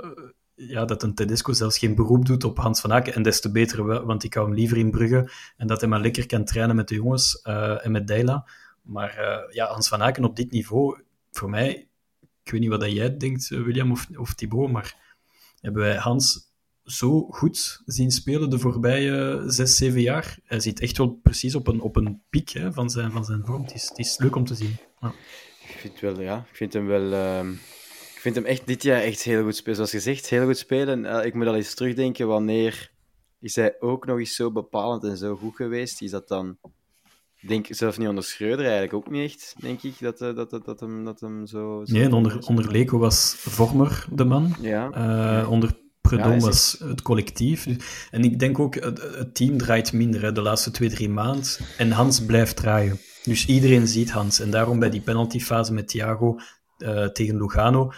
[0.55, 3.13] ja, dat een Tedesco zelfs geen beroep doet op Hans van Aken.
[3.13, 5.31] En des te beter, want ik hou hem liever in Brugge.
[5.57, 7.41] En dat hij maar lekker kan trainen met de jongens
[7.81, 8.47] en met Deila.
[8.81, 11.87] Maar ja, Hans van Aken op dit niveau, voor mij,
[12.43, 14.95] ik weet niet wat jij denkt, William of, of Thibaut, maar
[15.59, 16.53] hebben wij Hans
[16.83, 20.39] zo goed zien spelen de voorbije zes, zeven jaar.
[20.43, 23.45] Hij zit echt wel precies op een, op een piek hè, van, zijn, van zijn
[23.45, 23.61] vorm.
[23.61, 24.77] Het is, het is leuk om te zien.
[24.99, 25.13] Ja.
[25.67, 27.43] Ik vind, wel, ja, ik vind hem wel...
[27.43, 27.74] Ik
[28.25, 29.75] vind hem echt dit jaar echt heel goed spelen.
[29.75, 31.03] Zoals gezegd, heel goed spelen.
[31.03, 32.91] Uh, ik moet al eens terugdenken, wanneer
[33.39, 36.01] is hij ook nog eens zo bepalend en zo goed geweest?
[36.01, 36.57] Is dat dan...
[37.47, 40.65] denk zelf niet onder Schreuder eigenlijk ook niet echt, denk ik, dat, uh, dat, dat,
[40.65, 41.81] dat, hem, dat hem zo...
[41.85, 44.55] zo nee, onder, onder Leko was Vormer de man.
[44.61, 44.91] Ja.
[45.41, 47.67] Uh, onder Predom ja, was het collectief.
[48.11, 51.47] En ik denk ook, het, het team draait minder hè, de laatste twee, drie maanden.
[51.77, 52.99] En Hans blijft draaien.
[53.23, 54.39] Dus iedereen ziet Hans.
[54.39, 56.39] En daarom bij die penaltyfase met Thiago
[56.77, 57.91] uh, tegen Lugano,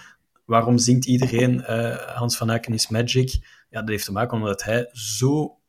[0.47, 3.31] waarom zingt iedereen uh, Hans van Aken is magic?
[3.69, 5.60] Ja, dat heeft te maken omdat hij zo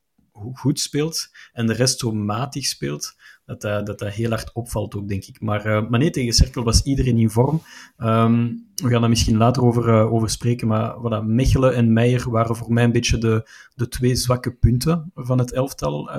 [0.53, 5.09] goed speelt en de rest zo matig speelt, dat dat, dat, heel hard opvalt ook,
[5.09, 5.41] denk ik.
[5.41, 7.63] Maar, uh, nee, tegen Cerkel was iedereen in vorm.
[7.99, 12.31] Um, we gaan daar misschien later over, uh, over spreken, maar voilà, Mechelen en Meijer
[12.31, 16.11] waren voor mij een beetje de, de twee zwakke punten van het elftal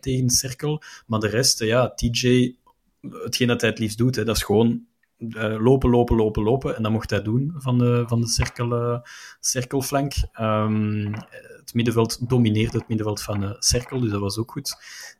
[0.00, 0.82] tegen Cerkel.
[1.06, 2.56] Maar de rest, ja, TJ,
[3.00, 4.86] hetgeen dat hij het liefst doet, hè, dat is gewoon
[5.18, 6.76] uh, lopen, lopen, lopen, lopen.
[6.76, 8.98] En dat mocht hij doen van de, van de cirkel, uh,
[9.40, 10.12] cirkelflank.
[10.40, 11.14] Um,
[11.60, 14.76] het middenveld domineerde het middenveld van uh, Cirkel, dus dat was ook goed.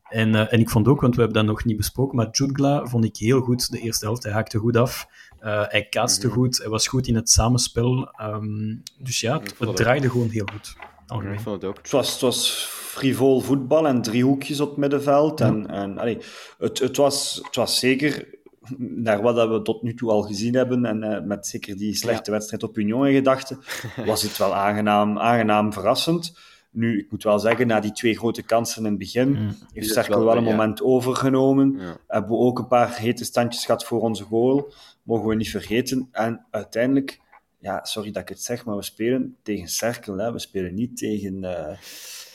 [0.08, 2.86] En, uh, en ik vond ook, want we hebben dat nog niet besproken, maar Jutgla
[2.86, 4.22] vond ik heel goed de eerste helft.
[4.22, 5.06] Hij haakte goed af,
[5.40, 6.42] uh, hij kaatste mm-hmm.
[6.42, 8.12] goed, hij was goed in het samenspel.
[8.22, 10.76] Um, dus ja, het, het draaide gewoon heel goed.
[11.06, 11.34] Algemeen.
[11.34, 11.76] Ik vond het ook.
[11.76, 15.40] Het was, het was frivol voetbal en driehoekjes op het middenveld.
[15.40, 16.18] En, en allee,
[16.58, 18.34] het, het, was, het was zeker
[18.78, 22.30] naar wat we tot nu toe al gezien hebben, en uh, met zeker die slechte
[22.30, 22.36] ja.
[22.36, 23.58] wedstrijd op Union in gedachten,
[24.06, 26.38] was het wel aangenaam, aangenaam verrassend.
[26.70, 29.56] Nu, ik moet wel zeggen, na die twee grote kansen in het begin, mm.
[29.72, 30.50] heeft Cerkel wel, wel een ja.
[30.50, 31.76] moment overgenomen.
[31.78, 31.96] Ja.
[32.06, 34.72] Hebben we ook een paar hete standjes gehad voor onze goal.
[35.02, 36.08] Mogen we niet vergeten.
[36.12, 37.20] En uiteindelijk,
[37.58, 40.16] ja, sorry dat ik het zeg, maar we spelen tegen Cerkel.
[40.16, 40.32] Hè.
[40.32, 41.42] We spelen niet tegen...
[41.42, 41.76] Uh,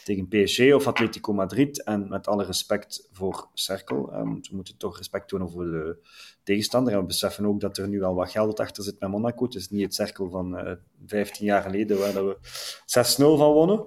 [0.04, 1.84] tegen PSG of Atletico Madrid.
[1.84, 5.98] En met alle respect voor Cerkel, um, we moeten toch respect tonen voor de
[6.44, 6.94] tegenstander.
[6.94, 9.44] En we beseffen ook dat er nu al wat geld achter zit met Monaco.
[9.46, 10.72] Het is niet het Cerkel van uh,
[11.06, 12.38] 15 jaar geleden waar dat we
[13.16, 13.86] 6-0 van wonnen.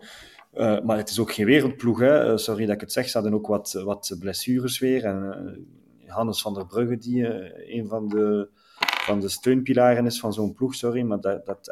[0.55, 1.99] Uh, maar het is ook geen wereldploeg.
[1.99, 2.31] Hè.
[2.31, 5.05] Uh, sorry dat ik het zeg, ze hadden ook wat, wat blessures weer.
[5.05, 5.67] En
[6.07, 7.27] Hannes van der Brugge, die
[7.75, 8.49] een van de,
[8.79, 11.03] van de steunpilaren is van zo'n ploeg, sorry.
[11.03, 11.69] Maar dat, dat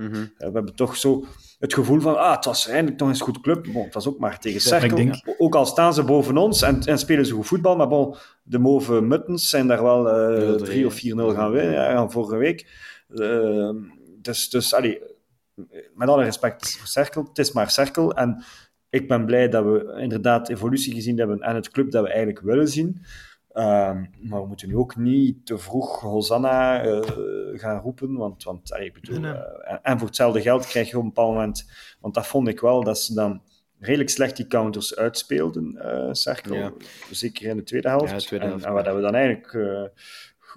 [0.00, 0.32] Mm -hmm.
[0.36, 1.24] We hebben toch zo
[1.58, 3.66] het gevoel van, ah, het was eindelijk nog eens goed club.
[3.72, 4.88] Bon, het was ook maar tegen Cerkel.
[4.88, 5.34] Ja, denk...
[5.38, 8.58] Ook al staan ze boven ons en, en, spelen ze goed voetbal, maar bon, de
[8.58, 10.98] Move Muttens zijn daar wel uh, 3 of 4-0
[11.36, 12.66] gaan winnen, ja, vorige week.
[13.08, 13.70] Uh,
[14.22, 15.02] dus, dus allee,
[15.94, 18.12] met alle respect voor Cerkel, het is maar Cerkel.
[18.12, 18.44] En
[18.90, 22.40] ik ben blij dat we inderdaad evolutie gezien hebben en het club dat we eigenlijk
[22.40, 23.02] willen zien.
[23.52, 27.00] Ehm, maar we moeten nu ook niet te vroeg Hosanna uh,
[27.52, 29.38] gaan roepen, want, want ik bedoel, uh,
[29.82, 32.84] en voor hetzelfde geld krijg je op een bepaald moment, want dat vond ik wel,
[32.84, 33.42] dat ze dan
[33.78, 36.72] redelijk slecht die counters uitspeelden, uh, Cerkel, ja.
[37.10, 38.10] zeker in de tweede helft.
[38.10, 39.58] Ja, de tweede helft en, en waar dat we dan eigenlijk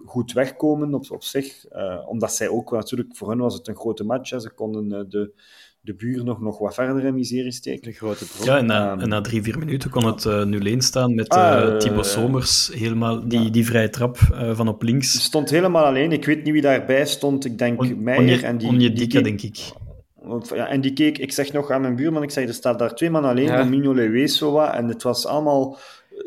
[0.05, 1.65] goed wegkomen op, op zich,
[2.05, 4.39] omdat zij ook natuurlijk, voor hen was het een grote match, hè.
[4.39, 5.33] ze konden de
[5.83, 7.81] de buur nog, nog wat verder in miserie steken.
[7.81, 8.25] De grote.
[8.43, 11.39] Ja, en na, en na drie, vier minuten kon het uh, 0-1 staan met uh,
[11.39, 13.49] uh, Thibaut Somers, helemaal die, ja.
[13.49, 15.23] die vrije trap uh, van op links.
[15.23, 16.11] stond helemaal alleen.
[16.11, 17.45] Ik weet niet wie daarbij stond.
[17.45, 18.67] Ik denk On, Meijer en die...
[18.67, 19.71] Onjedika, denk ik.
[20.55, 22.95] Ja, en die keek, ik zeg nog aan mijn buurman, ik zeg, er staat daar
[22.95, 23.69] twee man alleen, ja.
[24.39, 25.77] Wat, en het was allemaal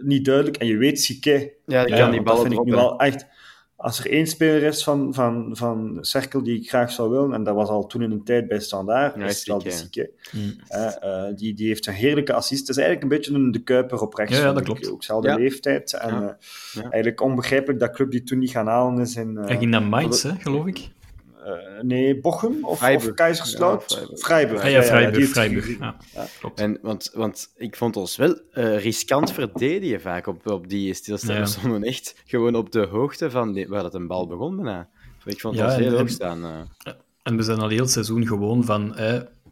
[0.03, 0.57] niet duidelijk.
[0.57, 3.27] En je weet, Sique, ja, die kan die ballen vind ik nu wel echt
[3.77, 7.45] als er één speler is van, van, van Cerkel die ik graag zou willen, en
[7.45, 10.11] dat was al toen in een tijd bij Standaard, ja, is wel de Zieke.
[10.33, 12.61] Uh, uh, die, die heeft een heerlijke assist.
[12.61, 14.37] Het is eigenlijk een beetje een de Kuiper op rechts.
[14.37, 14.91] Ja, ja dat klopt.
[14.91, 15.37] Ook dezelfde ja.
[15.37, 15.93] leeftijd.
[15.93, 16.39] En ja.
[16.77, 19.17] uh, eigenlijk onbegrijpelijk dat club die toen niet gaan halen is.
[19.17, 20.89] In, Hij ging naar Mainz, hè, geloof ik.
[21.47, 24.07] Uh, nee, Bochum of, of Keizersloot?
[24.11, 24.63] Ja, Freiburg.
[24.63, 25.27] Ah, ja, Freiburg.
[25.27, 25.79] Ja, Freiburg.
[25.79, 25.97] Ja,
[26.41, 26.61] klopt.
[26.61, 31.39] En, want, want ik vond ons wel uh, riskant verdedigen vaak op, op die stilstand.
[31.39, 34.89] We stonden echt gewoon op de hoogte van die, waar dat een bal begon bijna.
[35.25, 36.45] Ik vond ons heel hoog staan.
[36.45, 36.93] Uh.
[37.23, 38.97] En we zijn al heel het seizoen gewoon van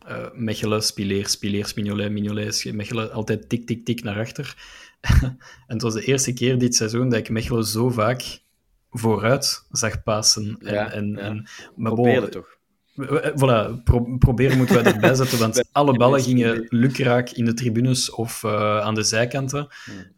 [0.05, 4.57] eh, Mechelen, Spileer, Spileer, Mignolet, Mignolet, Mechelen, altijd tik, tik, tik naar achter.
[5.21, 8.39] en het was de eerste keer dit seizoen dat ik Mechelen zo vaak
[8.99, 10.57] vooruit zag passen.
[10.61, 11.19] En, ja, en, ja.
[11.19, 12.53] en, maar Probeerde toch?
[13.35, 18.11] Voilà, pro proberen moeten wij erbij zetten, want alle ballen gingen lukraak in de tribunes
[18.11, 19.69] of uh, aan de zijkanten.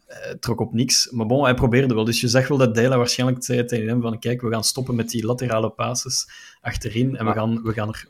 [0.08, 1.10] Uh, trok op niks.
[1.10, 2.04] Maar bon, hij probeerde wel.
[2.04, 4.94] Dus je zag wel dat Dela waarschijnlijk zei tegen hem van kijk, we gaan stoppen
[4.94, 6.28] met die laterale passes
[6.60, 8.06] achterin en we, gaan, we gaan er.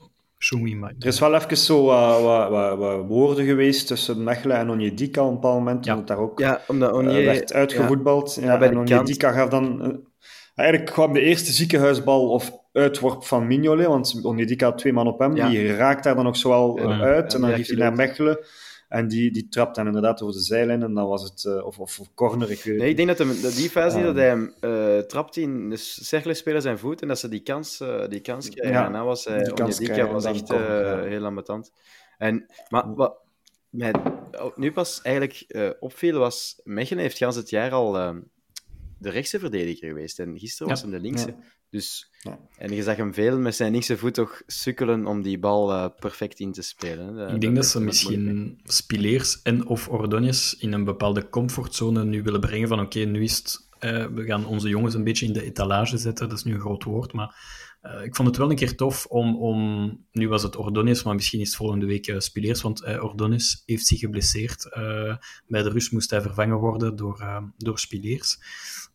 [0.99, 5.23] Er is wel even zo uh, wat, wat, wat, woorden geweest tussen Mechelen en Onjedika
[5.23, 5.93] op een bepaald moment, ja.
[5.93, 8.35] omdat daar ook ja, omdat Onye, werd uitgevoetbald.
[8.41, 10.01] Ja, ja, en Onjedika gaf dan...
[10.57, 15.19] Eigenlijk kwam de eerste ziekenhuisbal of uitworp van Mignolet, want Onedika had twee man op
[15.19, 15.49] hem, ja.
[15.49, 18.39] die raakt daar dan ook zowel ja, uit, en dan geeft hij naar Mechelen,
[18.89, 21.79] en die, die trapt dan inderdaad over de zijlijn, en dan was het, uh, of,
[21.79, 24.27] of corner, ik weet Nee, ik denk dat, hem, dat die fase um, dat hij
[24.27, 28.21] hem uh, trapt in de Cercle zijn voet, en dat ze die kans, uh, die
[28.21, 29.53] kans krijgen, ja, en dan was hij,
[30.11, 31.73] was echt corner, heel ambetant.
[32.19, 33.17] En, maar wat
[33.71, 33.93] mij
[34.55, 35.47] nu pas eigenlijk
[35.81, 38.15] opviel, was Mechelen heeft gans het jaar al
[38.99, 40.19] de rechtse verdediger geweest.
[40.19, 41.27] En gisteren was hem de linkse.
[41.27, 41.37] Ja.
[41.71, 42.39] Dus, ja.
[42.59, 45.87] En je zag hem veel met zijn linkse voet toch sukkelen om die bal uh,
[45.99, 47.35] perfect in te spelen.
[47.35, 52.23] Ik denk dat, dat ze misschien Spileers en of Ordonez in een bepaalde comfortzone nu
[52.23, 53.69] willen brengen van oké, okay, nu is het...
[53.81, 56.29] Uh, we gaan onze jongens een beetje in de etalage zetten.
[56.29, 57.65] Dat is nu een groot woord, maar...
[57.87, 59.91] Uh, ik vond het wel een keer tof om, om...
[60.13, 63.63] Nu was het Ordonez, maar misschien is het volgende week uh, Spileers, want uh, Ordonez
[63.67, 64.69] heeft zich geblesseerd.
[65.47, 68.39] bij de rust moest hij vervangen worden door, door Spileers.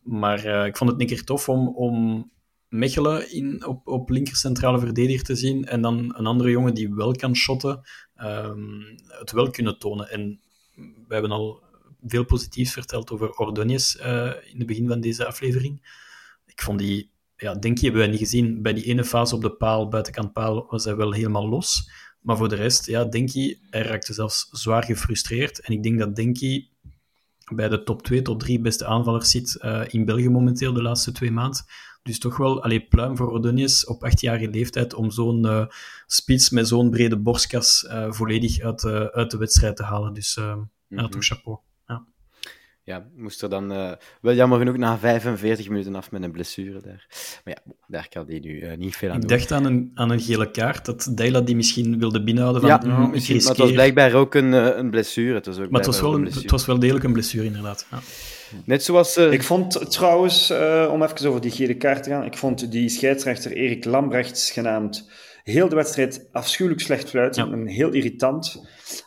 [0.02, 2.30] Maar ik vond het een keer tof om, om
[2.68, 6.94] Mechelen in, op, op linker centrale verdediger te zien en dan een andere jongen die
[6.94, 7.80] wel kan shotten,
[8.22, 10.10] um, het wel kunnen tonen.
[10.10, 10.40] En
[10.76, 11.62] we hebben al
[12.06, 16.00] veel positiefs verteld over Ordonez in het begin van deze aflevering.
[16.46, 17.11] Ik vond die
[17.42, 18.62] ja, Denkie hebben wij niet gezien.
[18.62, 21.90] Bij die ene fase op de paal, buitenkant paal, was hij wel helemaal los.
[22.20, 25.60] Maar voor de rest, ja, Denkie, hij raakte zelfs zwaar gefrustreerd.
[25.60, 26.70] En ik denk dat Denkie
[27.54, 31.12] bij de top 2, top 3 beste aanvallers zit uh, in België momenteel de laatste
[31.12, 31.64] twee maanden.
[32.02, 35.66] Dus toch wel, allee, pluim voor Ordonez op achtjarige leeftijd om zo'n uh,
[36.06, 40.12] spits met zo'n brede borstkas uh, volledig uit, uit de wedstrijd te halen.
[40.12, 40.70] Dus mm -hmm.
[40.88, 41.58] ja, toch chapeau
[42.84, 46.80] ja, moest er dan uh, wel jammer genoeg na 45 minuten af met een blessure
[46.80, 47.06] daar.
[47.44, 49.30] Maar ja, daar kan hij nu uh, niet veel aan ik doen.
[49.30, 52.62] Ik dacht aan een, aan een gele kaart, dat Deila die misschien wilde binnenhouden.
[52.62, 55.34] Van, ja, mm, misschien, maar het was blijkbaar ook een, uh, een blessure.
[55.34, 57.86] Het was ook maar het was, wel een, het was wel degelijk een blessure, inderdaad.
[57.90, 57.98] Ja.
[58.64, 59.16] Net zoals...
[59.16, 60.50] Ik vond trouwens,
[60.90, 65.08] om even over die gele kaart te gaan, ik vond die scheidsrechter Erik Lambrechts genaamd
[65.42, 67.52] heel de wedstrijd afschuwelijk slecht fluiten ja.
[67.52, 68.56] en heel irritant.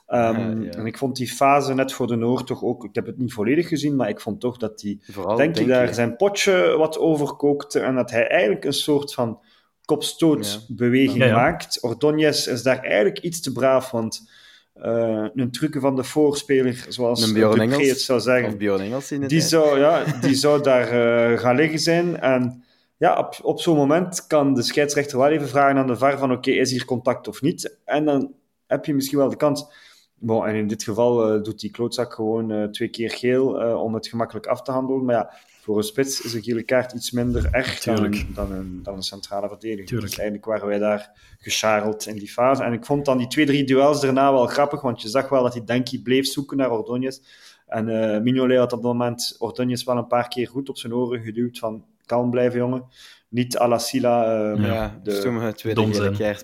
[0.07, 0.69] Um, ja, ja.
[0.69, 3.33] En ik vond die fase net voor de Noord toch ook, ik heb het niet
[3.33, 4.99] volledig gezien, maar ik vond toch dat hij,
[5.35, 9.39] denk ik, daar zijn potje wat overkookte en dat hij eigenlijk een soort van
[9.85, 11.83] kopstootbeweging maakt.
[11.83, 14.29] Ordonez is daar eigenlijk iets te braaf, want
[14.75, 19.27] uh, een truc van de voorspeler, zoals Dupré het zou zeggen, of Bjorn Engels in
[19.27, 20.93] die, zou, ja, die zou daar
[21.31, 22.63] uh, gaan liggen zijn en
[22.97, 26.31] ja, op, op zo'n moment kan de scheidsrechter wel even vragen aan de VAR van
[26.31, 27.77] oké, okay, is hier contact of niet?
[27.85, 28.33] En dan
[28.67, 29.83] heb je misschien wel de kans...
[30.17, 33.81] Bon, en in dit geval uh, doet die klootzak gewoon uh, twee keer geel uh,
[33.81, 35.05] om het gemakkelijk af te handelen.
[35.05, 38.51] Maar ja, voor een spits is een gele kaart iets minder erg dan een, dan,
[38.51, 39.85] een, dan een centrale verdediger.
[39.85, 40.09] Tuurlijk.
[40.09, 42.63] Dus eigenlijk waren wij daar gescharreld in die fase.
[42.63, 45.43] En ik vond dan die twee, drie duels daarna wel grappig, want je zag wel
[45.43, 47.19] dat hij Denki bleef zoeken naar Ordonez.
[47.67, 47.85] En
[48.23, 51.59] Mignolet had op dat moment Ordonez wel een paar keer goed op zijn oren geduwd
[51.59, 52.83] van kalm blijven, jongen.
[53.29, 54.53] Niet à la Sila.
[54.53, 55.81] Uh, ja, de stomme tweede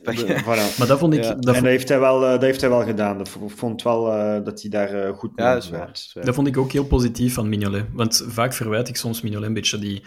[0.04, 0.44] pakken.
[0.44, 0.76] Voilà.
[0.78, 1.24] Maar dat vond ik...
[1.24, 1.30] Ja.
[1.30, 3.18] Dat en dat heeft, hij wel, uh, dat heeft hij wel gedaan.
[3.18, 5.88] Dat ik vond wel uh, dat hij daar uh, goed mee ja, dat, is waar,
[5.88, 6.26] dat, is waar.
[6.26, 7.86] dat vond ik ook heel positief van Mignolet.
[7.94, 10.04] Want vaak verwijt ik soms Mignolet een beetje die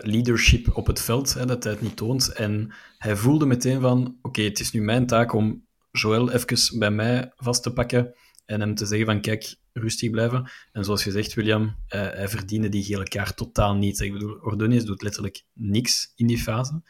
[0.00, 2.32] leadership op het veld, hè, dat hij het niet toont.
[2.32, 6.78] En hij voelde meteen van, oké, okay, het is nu mijn taak om Joël even
[6.78, 8.14] bij mij vast te pakken
[8.50, 10.50] en hem te zeggen van, kijk, rustig blijven.
[10.72, 14.00] En zoals gezegd, William, uh, hij verdiende die gele kaart totaal niet.
[14.00, 16.82] Ik bedoel, Ordonez doet letterlijk niks in die fase.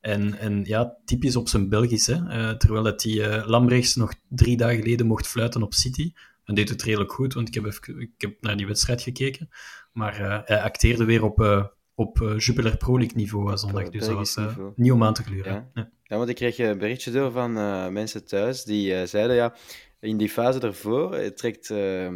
[0.00, 2.14] En, en ja, typisch op zijn Belgisch, hè.
[2.14, 6.12] Uh, terwijl dat die uh, Lambrechts nog drie dagen geleden mocht fluiten op City.
[6.44, 9.48] En deed het redelijk goed, want ik heb, even, ik heb naar die wedstrijd gekeken.
[9.92, 13.88] Maar hij acteerde weer op, op Jupiler Pro League niveau zondag.
[13.88, 14.38] Dus dat was
[14.76, 15.52] niet om aan te kleuren.
[15.52, 15.70] Ja.
[15.74, 15.90] Ja.
[16.02, 17.52] ja, want ik kreeg een berichtje door van
[17.92, 19.54] mensen thuis die zeiden, ja,
[20.00, 22.10] in die fase daarvoor trekt uh,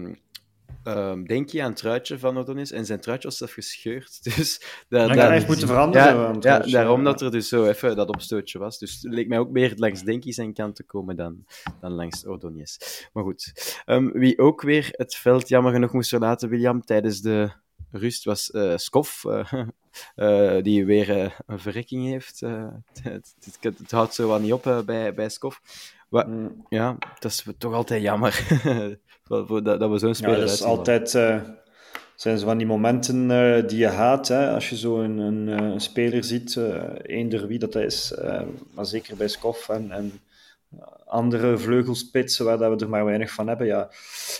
[0.84, 4.18] uh, Denki aan het truitje van Odonis en zijn truitje was zelf gescheurd.
[4.36, 6.40] Dus daar, ja, daar, hij heeft moeten veranderen.
[6.40, 8.78] Ja, ja daarom dat er dus zo even dat opstootje was.
[8.78, 11.44] Dus het leek mij ook meer langs Denki zijn kant te komen dan,
[11.80, 12.76] dan langs Ordonez.
[13.12, 13.52] Maar goed.
[13.86, 17.50] Um, wie ook weer het veld jammer genoeg moest verlaten, William, tijdens de
[17.90, 19.52] rust was uh, Skof, uh,
[20.16, 22.40] uh, die weer een verrekking heeft.
[22.40, 25.60] Het, het, het, het, houdt zo wel niet op bij, bij Skof.
[26.12, 26.64] Wat, mm.
[26.68, 28.46] Ja, dat is toch altijd jammer
[29.28, 31.40] dat, dat we zo'n speler ja, dat is altijd uh,
[32.14, 34.28] zijn zo van die momenten uh, die je haat.
[34.28, 34.50] Hè?
[34.50, 36.58] Als je zo een, een, een speler ziet,
[37.02, 38.14] eender wie dat is,
[38.74, 40.20] maar zeker bij Skoff en, en
[41.06, 43.66] andere vleugelspitsen waar dat we er maar weinig van hebben.
[43.66, 43.90] Ja.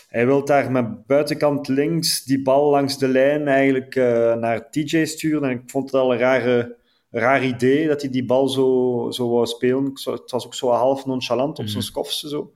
[0.09, 3.95] Hij wil daar met buitenkant links die bal langs de lijn eigenlijk
[4.41, 5.45] naar TJ sturen.
[5.45, 6.77] En ik vond het al een rare
[7.13, 9.85] raar idee dat hij die bal zo, zo wou spelen.
[10.05, 12.53] Het was ook zo half nonchalant op zijn skofse zo.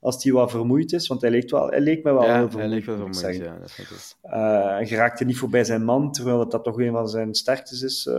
[0.00, 2.50] Als hij wat vermoeid is, want hij leek, wel, hij leek me wel ja, heel
[2.50, 2.58] vermoeid.
[2.58, 3.58] Hij leek wel vermoeid, ja.
[3.58, 7.08] Dat is uh, hij geraakte niet voorbij zijn man, terwijl dat, dat toch een van
[7.08, 8.06] zijn sterktes is.
[8.06, 8.14] Uh,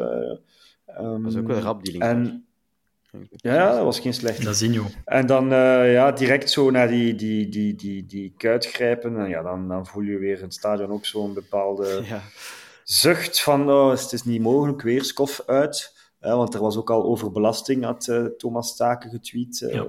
[1.00, 2.46] um, dat is ook wel rap, die en,
[3.36, 4.44] ja, dat was geen slecht.
[4.44, 4.86] Nazinho.
[5.06, 9.18] En dan uh, ja, direct zo naar die, die, die, die, die kuit grijpen.
[9.18, 12.02] En ja, dan, dan voel je weer in het stadion ook zo'n bepaalde...
[12.04, 12.22] Ja
[12.84, 15.94] zucht van oh, het is niet mogelijk, weer skof uit.
[16.22, 19.62] Uh, want er was ook al over belasting, had uh, Thomas Staken getweet.
[19.62, 19.86] Uh, ja.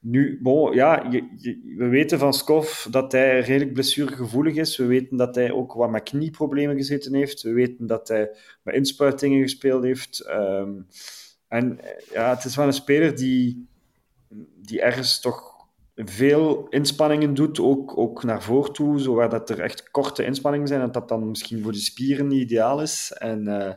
[0.00, 4.76] Nu, bon, ja, je, je, we weten van Skof dat hij redelijk blessuregevoelig is.
[4.76, 7.42] We weten dat hij ook wat met knieproblemen gezeten heeft.
[7.42, 8.30] We weten dat hij
[8.62, 10.28] met inspuitingen gespeeld heeft.
[10.28, 10.86] Um,
[11.48, 11.80] en
[12.12, 13.68] ja, het is wel een speler die,
[14.56, 15.51] die ergens toch
[15.94, 20.80] veel inspanningen doet, ook, ook naar voren toe, zodat dat er echt korte inspanningen zijn
[20.80, 23.12] en dat dan misschien voor de spieren niet ideaal is.
[23.18, 23.72] En uh,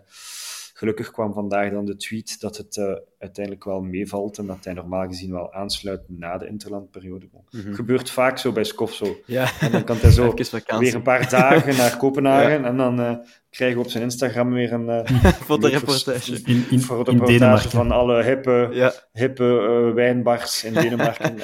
[0.73, 4.73] gelukkig kwam vandaag dan de tweet dat het uh, uiteindelijk wel meevalt en dat hij
[4.73, 7.27] normaal gezien wel aansluit na de interlandperiode.
[7.49, 7.73] Mm-hmm.
[7.73, 9.17] Gebeurt vaak zo bij Skof zo.
[9.25, 9.51] Ja.
[9.59, 10.33] En dan kan hij zo
[10.79, 12.63] weer een paar dagen naar Kopenhagen ja.
[12.63, 13.17] en dan uh,
[13.55, 18.69] krijgen we op zijn Instagram weer een uh, fotoreportage in, in, fotoreportage van alle hippe,
[18.71, 18.93] ja.
[19.11, 21.35] hippe uh, wijnbars in Denemarken.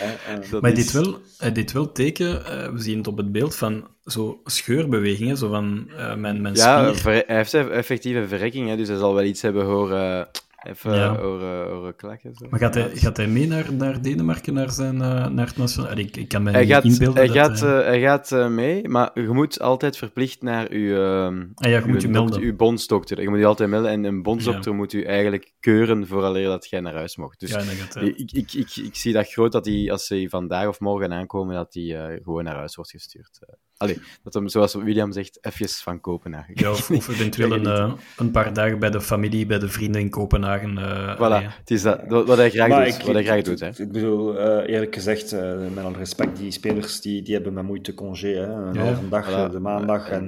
[0.51, 1.17] maar hij deed, wel,
[1.53, 2.43] deed wel teken,
[2.73, 7.23] we zien het op het beeld van zo scheurbewegingen, zo van mijn, mijn ja, spier.
[7.27, 10.27] hij heeft effectieve verrekking, hè, dus hij zal wel iets hebben horen
[10.67, 11.17] Even ja.
[11.17, 12.35] oren klakken.
[12.35, 12.47] Zo.
[12.49, 15.97] Maar gaat hij, gaat hij mee naar, naar Denemarken, naar, zijn, uh, naar het nationaal...
[15.97, 17.79] Ik, ik kan me hij niet gaat, inbeelden hij dat gaat, hij...
[17.79, 21.83] uh, hij gaat uh, mee, maar je moet altijd verplicht naar uw, ah, ja, je
[21.85, 22.41] moet uw, je melden.
[22.41, 23.21] uw bondsdokter.
[23.21, 24.77] Je moet je altijd melden en een bondsdokter ja.
[24.77, 27.39] moet u eigenlijk keuren vooraleer dat jij naar huis mocht.
[27.39, 30.27] Dus ja, gaat, ik, ik, ik, ik, ik zie dat groot dat hij, als ze
[30.29, 33.39] vandaag of morgen aankomen, dat hij gewoon naar huis wordt gestuurd.
[33.81, 36.53] Allee, dat hem, zoals William zegt, even van Kopenhagen.
[36.55, 40.01] Ja, of, of eventueel een, uh, een paar dagen bij de familie, bij de vrienden
[40.01, 40.77] in Kopenhagen.
[40.77, 41.47] Uh, voilà, allee.
[41.47, 42.95] het is dat, wat hij graag maar doet.
[42.95, 43.67] Ik, wat hij graag ik, doet hè.
[43.67, 45.31] ik bedoel, uh, eerlijk gezegd,
[45.73, 48.27] met alle respect, die spelers die, die hebben met moeite congé.
[48.27, 49.51] Hè, een Ja, halve dag, voilà.
[49.51, 50.09] de maandag.
[50.09, 50.21] Ja,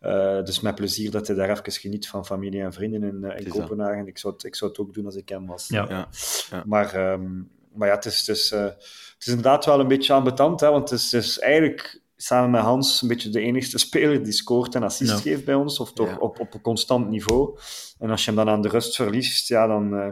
[0.00, 3.44] en, dus met plezier dat hij daar even geniet van familie en vrienden in, in
[3.44, 3.48] dat.
[3.48, 4.06] Kopenhagen.
[4.06, 5.68] Ik zou, het, ik zou het ook doen als ik hem was.
[5.68, 5.86] Ja.
[5.88, 6.08] Ja,
[6.50, 6.62] ja.
[6.66, 10.60] Maar, um, maar ja, het is, het, is, het is inderdaad wel een beetje ambetant,
[10.60, 14.22] hè, want het is, het is eigenlijk samen met Hans een beetje de enigste speler
[14.22, 15.16] die scoort en assist Ja.
[15.16, 16.16] geeft bij ons, of toch Ja.
[16.16, 17.58] op, op een constant niveau.
[17.98, 19.94] En als je hem dan aan de rust verliest, ja, dan...
[19.94, 20.06] Uh,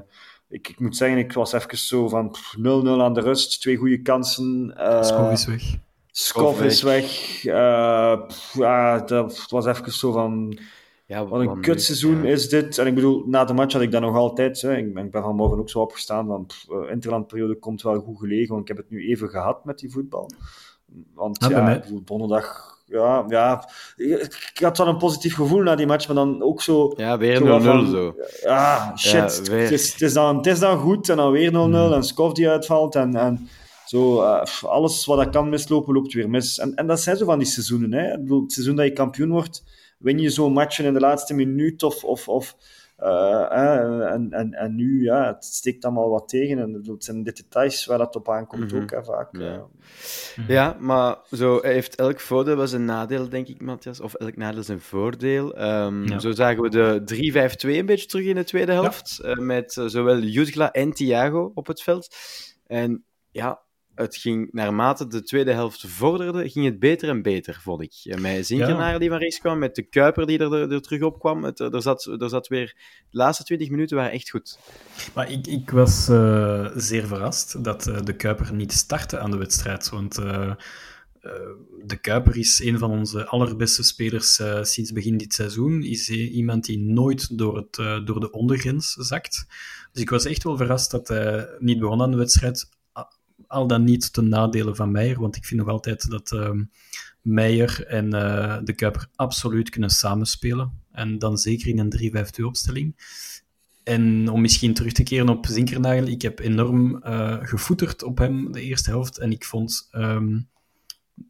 [0.49, 2.61] ik, ik moet zeggen, ik was even zo van pff, 0-0
[3.01, 4.75] aan de rust, twee goede kansen.
[4.79, 5.63] Uh, Skov is weg.
[6.11, 7.45] Skof is weg.
[7.45, 10.59] Uh, pff, ja, dat was even zo van...
[11.07, 12.31] Ja, Wat een kutseizoen ja.
[12.31, 12.79] is dit.
[12.79, 14.61] En ik bedoel, na de match had ik dat nog altijd.
[14.61, 14.77] Hè.
[14.77, 16.27] Ik, ben, ik ben vanmorgen ook zo opgestaan.
[16.27, 18.49] Want uh, interlandperiode komt wel goed gelegen.
[18.49, 20.31] Want ik heb het nu even gehad met die voetbal.
[21.15, 25.63] Want Ah, ja, mij- ik bedoel, donderdag ja, ja, ik had wel een positief gevoel
[25.63, 26.93] na die match, maar dan ook zo...
[26.97, 27.43] Ja, weer 0-0
[27.91, 28.15] zo.
[28.43, 29.41] Ja, shit.
[29.45, 29.63] Ja, weer.
[29.63, 32.33] het, is, het, is dan, het is dan goed, en dan weer 0-0, en Skov
[32.33, 33.17] die uitvalt, en...
[33.17, 33.49] en
[33.85, 36.59] zo, uh, alles wat dat kan mislopen, loopt weer mis.
[36.59, 37.93] En, en dat zijn zo van die seizoenen.
[37.93, 38.13] Hè.
[38.13, 39.65] Ik bedoel, het seizoen dat je kampioen wordt,
[39.99, 42.05] win je zo'n matchen in de laatste minuut of...
[42.05, 42.57] of, of
[43.03, 46.59] uh, en, en, en nu, ja, het steekt allemaal wat tegen.
[46.59, 48.83] En het zijn de details waar dat op aankomt Mhm.
[48.83, 49.37] ook, hè, vaak.
[49.37, 49.67] Ja.
[50.49, 54.01] Ja, maar zo heeft elk voordeel wel zijn nadeel, denk ik, Matthias.
[54.01, 55.55] Of elk nadeel zijn voordeel.
[55.57, 56.19] Ehm, Ja.
[56.19, 59.19] Zo zagen we de 3-5-2 een beetje terug in de tweede helft.
[59.21, 62.17] eh, met eh, zowel Jutgla en Thiago op het veld.
[62.67, 63.61] En ja,
[63.99, 67.93] het ging naarmate de tweede helft vorderde, ging het beter en beter, vond ik.
[68.03, 71.19] En Met Zinkenaar die van rechts kwam, met de Kuiper die er, er terug op
[71.19, 71.45] kwam.
[71.45, 72.77] Het, er, zat, er zat weer...
[73.11, 74.59] De laatste 20 minuten waren echt goed.
[75.15, 79.37] Maar ik, ik was eh, zeer verrast dat eh, de Kuiper niet startte aan de
[79.37, 79.89] wedstrijd.
[79.89, 80.51] Want eh,
[81.21, 81.33] eh,
[81.85, 85.83] de Kuiper is een van onze allerbeste spelers eh, sinds begin dit seizoen.
[85.83, 89.47] Is eh, iemand die nooit door, het, eh, door de ondergrens zakt.
[89.93, 92.69] Dus ik was echt wel verrast dat hij niet begon aan de wedstrijd.
[93.49, 95.21] Al dan niet ten nadele van Meijer.
[95.21, 96.65] Want ik vind nog altijd dat ehm,
[97.23, 100.73] Meijer en eh, de Kuiper absoluut kunnen samenspelen.
[100.93, 102.97] En dan zeker in een 3-5-2 opstelling.
[103.85, 108.53] En om misschien terug te keren op Zinkernagel, ik heb enorm eh gevoeterd op hem
[108.53, 109.19] de eerste helft.
[109.19, 110.39] En ik vond ehm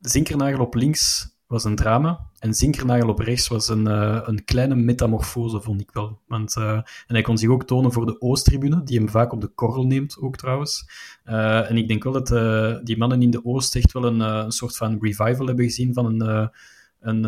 [0.00, 2.26] Zinkernagel op links was een drama.
[2.38, 6.20] En Zinkernagel op rechts was een, eh, een kleine metamorfose, vond ik wel.
[6.26, 9.40] Want, eh, en hij kon zich ook tonen voor de Oosttribune, die hem vaak op
[9.40, 10.88] de korrel neemt, ook trouwens.
[11.24, 12.28] Eh, en ik denk wel dat
[12.86, 16.20] die mannen in de Oost echt wel een, een soort van revival hebben gezien van
[16.20, 16.50] een,
[17.00, 17.22] een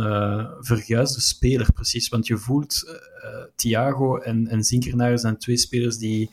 [0.61, 2.09] verguisde speler, precies.
[2.09, 3.01] Want je voelt,
[3.57, 6.31] Thiago en, en Zinkernagel zijn twee spelers die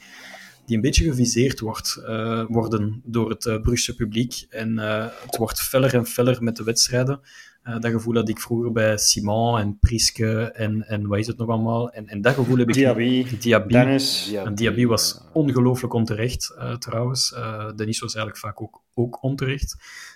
[0.66, 2.02] die een beetje geviseerd wordt,
[2.48, 4.46] worden door het uh, Brugse publiek.
[4.50, 7.20] En het wordt feller en feller met de wedstrijden.
[7.68, 11.38] Eh, dat gevoel had ik vroeger bij Simon en Priske en, en wat is het
[11.38, 11.92] nog allemaal.
[11.92, 12.74] En, en dat gevoel heb ik...
[12.74, 13.74] Diaby, Diaby.
[13.74, 14.34] Dennis.
[14.34, 17.34] En Diaby was ongelooflijk onterecht, eh, trouwens.
[17.34, 19.76] Eh Denis was eigenlijk vaak ook, ook onterecht.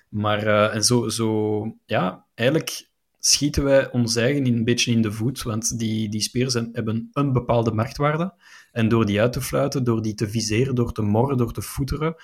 [0.10, 5.44] Maar en zo, zo, ja, eigenlijk schieten wij ons eigen een beetje in de voet,
[5.44, 8.34] want die, die spelers hebben een bepaalde marktwaarde.
[8.72, 11.62] En door die uit te fluiten, door die te viseren, door te morren, door te
[11.62, 12.16] voeteren.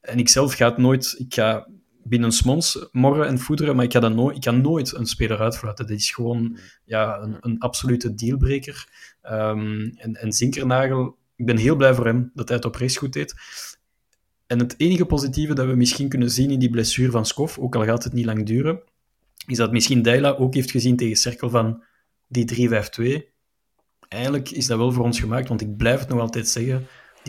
[0.00, 1.14] En ik zelf ga het nooit...
[1.18, 1.66] Ik ga
[2.08, 5.38] binnen smons morren en voeteren, maar ik, ga dat nooit, ik kan nooit een speler
[5.38, 5.86] uitfluiten.
[5.86, 8.88] Dat is gewoon ja, een, een absolute dealbreaker.
[9.22, 12.96] Ehm, en, en Zinkernagel, ik ben heel blij voor hem dat hij het op rechts
[12.96, 13.34] goed deed.
[14.46, 17.74] En het enige positieve dat we misschien kunnen zien in die blessure van Skof, ook
[17.74, 18.82] al gaat het niet lang duren,
[19.46, 21.82] is dat misschien Deila ook heeft gezien tegen Cerkel van
[22.26, 23.36] die 3-5-2.
[24.08, 26.86] Eigenlijk is dat wel voor ons gemaakt, want ik blijf het nog altijd zeggen,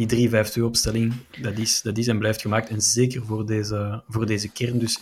[0.07, 2.69] die 3-5-2-opstelling, dat is, dat is en blijft gemaakt.
[2.69, 4.79] En zeker voor deze, voor deze kern.
[4.79, 4.99] Dus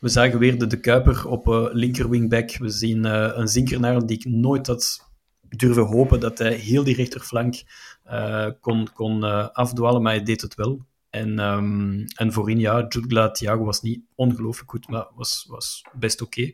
[0.00, 2.56] we zagen weer de, de Kuiper op uh, linker wingback.
[2.56, 5.08] We zien uh, een Zinkernaar die ik nooit had
[5.48, 7.62] durven hopen dat hij heel die rechterflank
[8.06, 9.22] uh, kon, kon
[9.52, 10.86] afdwalen, maar hij deed het wel.
[11.10, 16.22] En, um, en voorin, ja, Jutgla Thiago was niet ongelooflijk goed, maar was, was best
[16.22, 16.52] oké.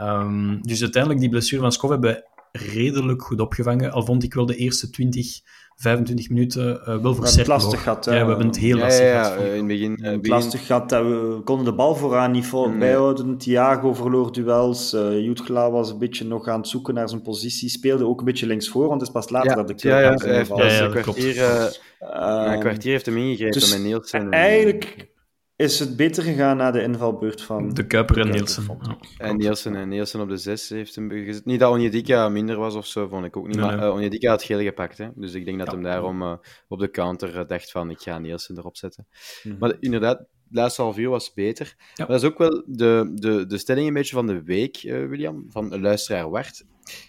[0.00, 2.24] Um, dus uiteindelijk, die blessure van Skov hebben
[2.58, 3.92] redelijk goed opgevangen.
[3.92, 5.40] Al vond ik wel de eerste 20,
[5.76, 8.04] 25 minuten uh, wel voor het lastig gehad.
[8.04, 9.40] Ja, we hebben het heel ja, lastig ja, gehad.
[9.40, 9.98] Ja, in het begin.
[10.02, 10.90] Het lastig gehad.
[10.90, 13.38] We konden de bal vooraan niet vol bijhouden.
[13.38, 14.94] Thiago verloor duels.
[14.94, 17.68] Uh, Jutgla was een beetje nog aan het zoeken naar zijn positie.
[17.68, 20.02] Speelde ook een beetje linksvoor, want het is pas later ja, dat de ja, ja,
[20.02, 24.30] ja, heeft ja, ja, een kwartier, uh, een kwartier heeft hem ingegrepen dus met Nielsen.
[24.30, 25.12] Eigenlijk
[25.56, 27.74] is het beter gegaan na de invalbeurt van...
[27.74, 28.78] De Kuiper en Nielsen.
[28.80, 28.98] Ja.
[29.18, 31.44] En Nielsen, en Nielsen op de 6 heeft hem gezet.
[31.44, 33.56] Niet dat Onjedika minder was of zo, vond ik ook niet.
[33.56, 33.86] Nee, maar nee.
[33.86, 34.98] uh, Onjedika had geel gepakt.
[34.98, 35.08] Hè?
[35.14, 35.72] Dus ik denk dat ja.
[35.72, 36.34] hem daarom uh,
[36.68, 39.06] op de counter dacht van ik ga Nielsen erop zetten.
[39.42, 39.60] Mm-hmm.
[39.60, 41.74] Maar inderdaad, het laatste half uur was beter.
[41.76, 41.84] Ja.
[41.96, 45.08] Maar dat is ook wel de, de, de stelling een beetje van de week, uh,
[45.08, 46.64] William, van luisteraar Wart.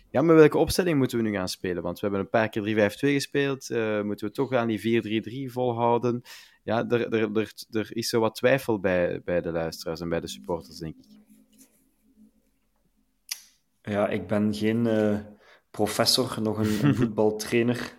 [0.10, 1.84] Ja, maar welke opstelling moeten we nu gaan spelen?
[1.84, 3.70] Want we hebben een paar keer 3-5-2 gespeeld.
[3.70, 6.22] Uh, moeten we toch aan die 4-3-3 volhouden?
[6.66, 10.20] Ja, er, er, er, er is zo wat twijfel bij, bij de luisteraars en bij
[10.20, 11.06] de supporters, denk ik.
[13.82, 15.20] Ja, ik ben geen uh,
[15.72, 17.94] professor, nog een, een voetbaltrainer.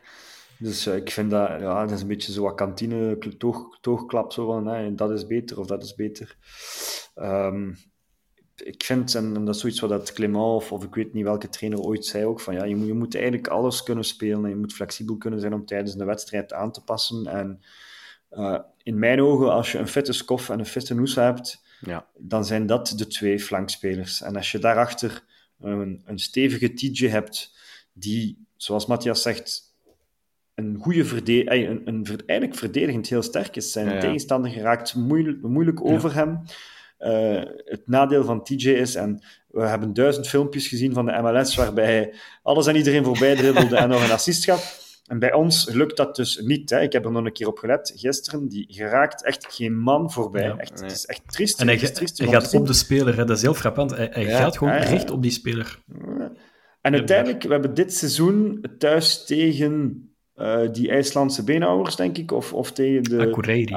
[0.58, 4.32] Dus uh, ik vind dat, ja, dat is een beetje zo wat kantine toog, toogklap,
[4.32, 6.36] zo van, hè, dat is beter of dat is beter.
[7.14, 7.76] Um,
[8.56, 11.48] ik vind, en dat is zoiets wat dat Clément of, of ik weet niet welke
[11.48, 14.50] trainer ooit zei ook, van ja, je moet, je moet eigenlijk alles kunnen spelen en
[14.50, 17.26] je moet flexibel kunnen zijn om tijdens de wedstrijd aan te passen.
[17.26, 17.60] En
[18.36, 22.06] uh, in mijn ogen, als je een fitte Skof en een fitte Noes hebt, ja.
[22.16, 24.22] dan zijn dat de twee flankspelers.
[24.22, 25.24] En als je daarachter
[25.60, 27.56] een, een stevige TJ hebt,
[27.92, 29.74] die, zoals Matthias zegt,
[30.54, 33.72] een goede verdediger, een, een, eigenlijk verdedigend heel sterk is.
[33.72, 34.00] Zijn ja, ja.
[34.00, 36.42] tegenstander geraakt moeilijk, moeilijk over hem.
[36.98, 41.54] Uh, het nadeel van TJ is, en we hebben duizend filmpjes gezien van de MLS
[41.54, 44.85] waarbij alles en iedereen voorbij dribbelde en nog een assist gaf.
[45.06, 46.70] En bij ons lukt dat dus niet.
[46.70, 46.80] Hè.
[46.80, 48.48] Ik heb er nog een keer op gelet gisteren.
[48.48, 50.42] Die geraakt echt geen man voorbij.
[50.42, 50.82] Ja, echt, nee.
[50.82, 51.60] Het is echt triest.
[51.60, 53.24] En hij, is triest gaat op de speler, hè.
[53.24, 53.90] dat is heel frappant.
[53.90, 54.88] Hij, hij Ja, gaat gewoon ja, ja.
[54.88, 55.78] recht op die speler.
[56.80, 60.05] En uiteindelijk, we hebben dit seizoen thuis tegen
[60.36, 63.74] eh, die IJslandse beenhouwers, denk ik, of, of tegen de Akureyri.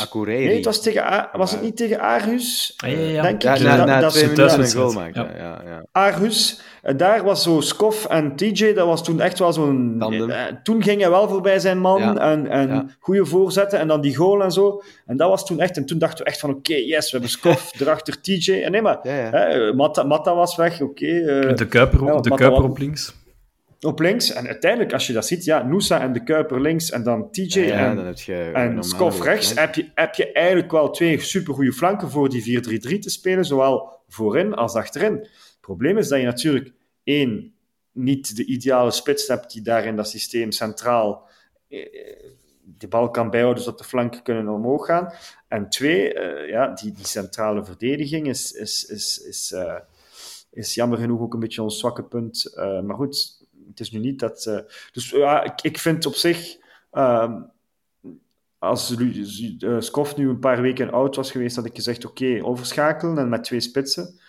[0.00, 0.44] Akureyri.
[0.46, 2.74] Nee, het was, tegen A- was het niet tegen Aarhus?
[2.76, 3.22] Ah, ja, ja.
[3.22, 3.60] Denk Ja, ik.
[3.62, 5.22] na, Dat- na dat is twee een minuten een goal maken.
[5.22, 5.30] Ja.
[5.36, 5.42] Ja.
[5.64, 5.84] Ja, ja.
[5.92, 9.96] Aarhus, eh, daar was zo Skof en TJ, dat was toen echt wel zo'n...
[10.30, 12.16] Eh, toen ging hij wel voorbij zijn man Ja.
[12.16, 12.86] en, en Ja.
[12.98, 14.82] goede voorzetten en dan die goal en zo.
[15.06, 15.76] En dat was toen echt...
[15.76, 18.52] En toen dachten we echt van, oké, yes, we hebben Skof, erachter TJ.
[18.62, 19.30] En nee, maar Ja, ja.
[19.30, 21.06] hè, Matta, Matta was weg, oké.
[21.06, 23.14] eh, De Kuiper, Ja, de Kuiper op links.
[23.80, 24.32] Op links.
[24.32, 27.60] En uiteindelijk, als je dat ziet, ja, Noosa en de Kuiper links en dan TJ
[27.60, 28.82] Ja, ja, en, dan heb je en
[29.22, 32.62] rechts, heb je, heb je eigenlijk wel twee supergoeie flanken voor die
[32.96, 35.12] 4-3-3 te spelen, zowel voorin als achterin.
[35.12, 36.72] Het probleem is dat je natuurlijk
[37.04, 37.54] één,
[37.92, 41.28] niet de ideale spits hebt die daar in dat systeem centraal
[41.68, 41.86] eh,
[42.78, 45.12] de bal kan bijhouden zodat de flanken kunnen omhoog gaan.
[45.48, 49.78] En twee, eh, ja, die, die centrale verdediging is, is, is, is, eh,
[50.50, 52.52] is jammer genoeg ook een beetje ons zwakke punt.
[52.56, 53.35] Maar goed,
[53.78, 54.46] het is nu niet dat...
[54.46, 54.58] eh,
[54.92, 56.56] dus ja, ik, ik vind op zich...
[56.90, 57.40] ehm,
[58.58, 58.94] als
[59.78, 63.44] Skof nu een paar weken oud was geweest, had ik gezegd, oké, overschakelen en met
[63.44, 64.20] twee spitsen.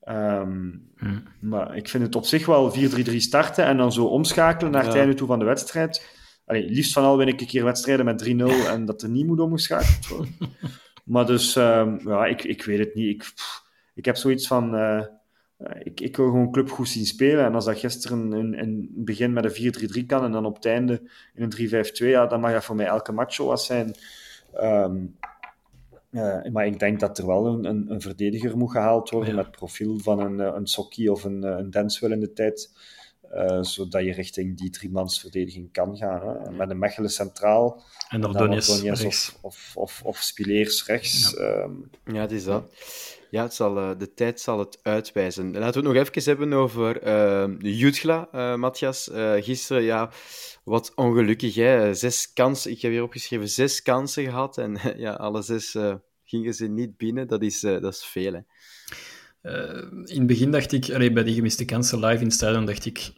[0.00, 1.18] Ehm, Hm.
[1.40, 4.92] Maar ik vind het op zich wel 4-3-3 starten en dan zo omschakelen naar het
[4.92, 4.98] Ja.
[4.98, 6.16] einde toe van de wedstrijd.
[6.46, 9.26] Allee, liefst van al win ik een keer wedstrijden met 3-0 en dat er niet
[9.26, 10.34] moet omgeschakeld worden.
[11.04, 13.08] maar dus, ehm, ja, ik, ik weet het niet.
[13.08, 13.62] Ik, pff,
[13.94, 14.74] ik heb zoiets van...
[14.74, 15.02] eh,
[15.82, 17.44] ik, ik wil gewoon club goed zien spelen.
[17.44, 20.54] En als dat gisteren in, in het begin met een 4-3-3 kan en dan op
[20.54, 21.02] het einde
[21.34, 23.94] in een 3-5-2, ja, dan mag dat voor mij elke match zo wat zijn.
[24.52, 24.96] Ehm,
[26.10, 29.36] eh, maar ik denk dat er wel een, een, een verdediger moet gehaald worden Ja.
[29.36, 32.70] met profiel van een, eh, een Sokkie of een, eh, een Denswil in de tijd.
[33.32, 36.20] Eh, zodat je richting die driemansverdediging kan gaan.
[36.28, 36.50] Hè.
[36.50, 41.36] Met een Mechelen centraal, En Ordonez of, of, of, of Spileers rechts.
[41.36, 41.72] Ehm,
[42.04, 42.74] Ja, het is dat.
[43.30, 45.44] Ja, het zal, eh, de tijd zal het uitwijzen.
[45.44, 49.10] Laten we het nog even hebben over uh, Jutgla, eh Matthias.
[49.10, 50.10] Eh, gisteren, ja,
[50.64, 51.54] wat ongelukkig.
[51.54, 51.94] Hè?
[51.94, 54.58] Zes kansen, ik heb hier opgeschreven zes kansen gehad.
[54.58, 57.28] En ja, alle zes eh, gingen ze niet binnen.
[57.28, 58.32] Dat is, eh, dat is veel.
[58.32, 58.40] Hè?
[59.42, 62.66] Eh, in het begin dacht ik, allee, bij die gemiste kansen live in het stadion,
[62.66, 63.12] dacht ik,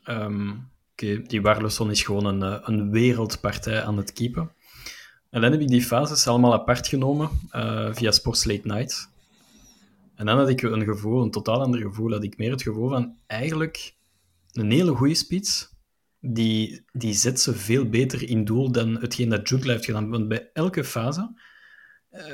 [0.93, 4.51] oké, die Warleson is gewoon een, eh, een wereldpartij aan het keepen.
[5.35, 9.09] En dan heb ik die fases allemaal apart genomen eh, via Sports Late Night.
[10.15, 12.89] En dan had ik een gevoel, een totaal ander gevoel, had ik meer het gevoel
[12.89, 13.95] van eigenlijk
[14.53, 15.69] een hele goede spits,
[16.21, 20.11] die, die zet ze veel beter in doel dan hetgeen dat Jugla heeft gedaan.
[20.11, 21.41] Want bij elke fase,
[22.09, 22.25] eh,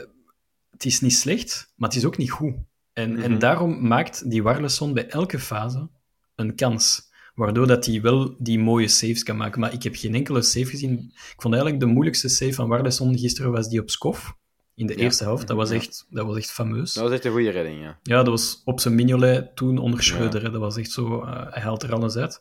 [0.70, 2.54] het is niet slecht, maar het is ook niet goed.
[3.00, 5.88] En, en daarom maakt die Warleson bij elke fase
[6.34, 7.08] een kans.
[7.34, 9.60] Waardoor dat hij wel die mooie saves kan maken.
[9.60, 10.92] Maar ik heb geen enkele save gezien.
[11.14, 14.34] Ik vond eigenlijk de moeilijkste save van Warleson gisteren was die op Skof.
[14.74, 14.98] In de Ja.
[15.00, 15.46] eerste helft.
[15.46, 16.92] Dat was echt, dat was echt fameus.
[16.94, 17.98] Dat was echt een goede redding, ja.
[18.02, 20.42] Ja, dat was op zijn Mignolet toen onder Schreuder.
[20.52, 22.40] Dat was echt zo, eh, hij haalt er alles uit.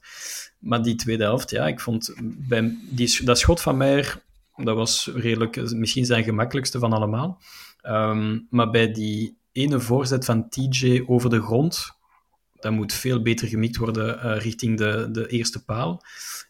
[0.60, 4.22] Maar die tweede helft, ja, ik vond bij die, dat schot van Meijer,
[4.56, 7.42] dat was redelijk, eh, misschien zijn gemakkelijkste van allemaal.
[7.82, 11.98] Ehm, maar bij die ene voorzet van TJ over de grond,
[12.54, 16.02] dat moet veel beter gemikt worden eh, richting de, de eerste paal.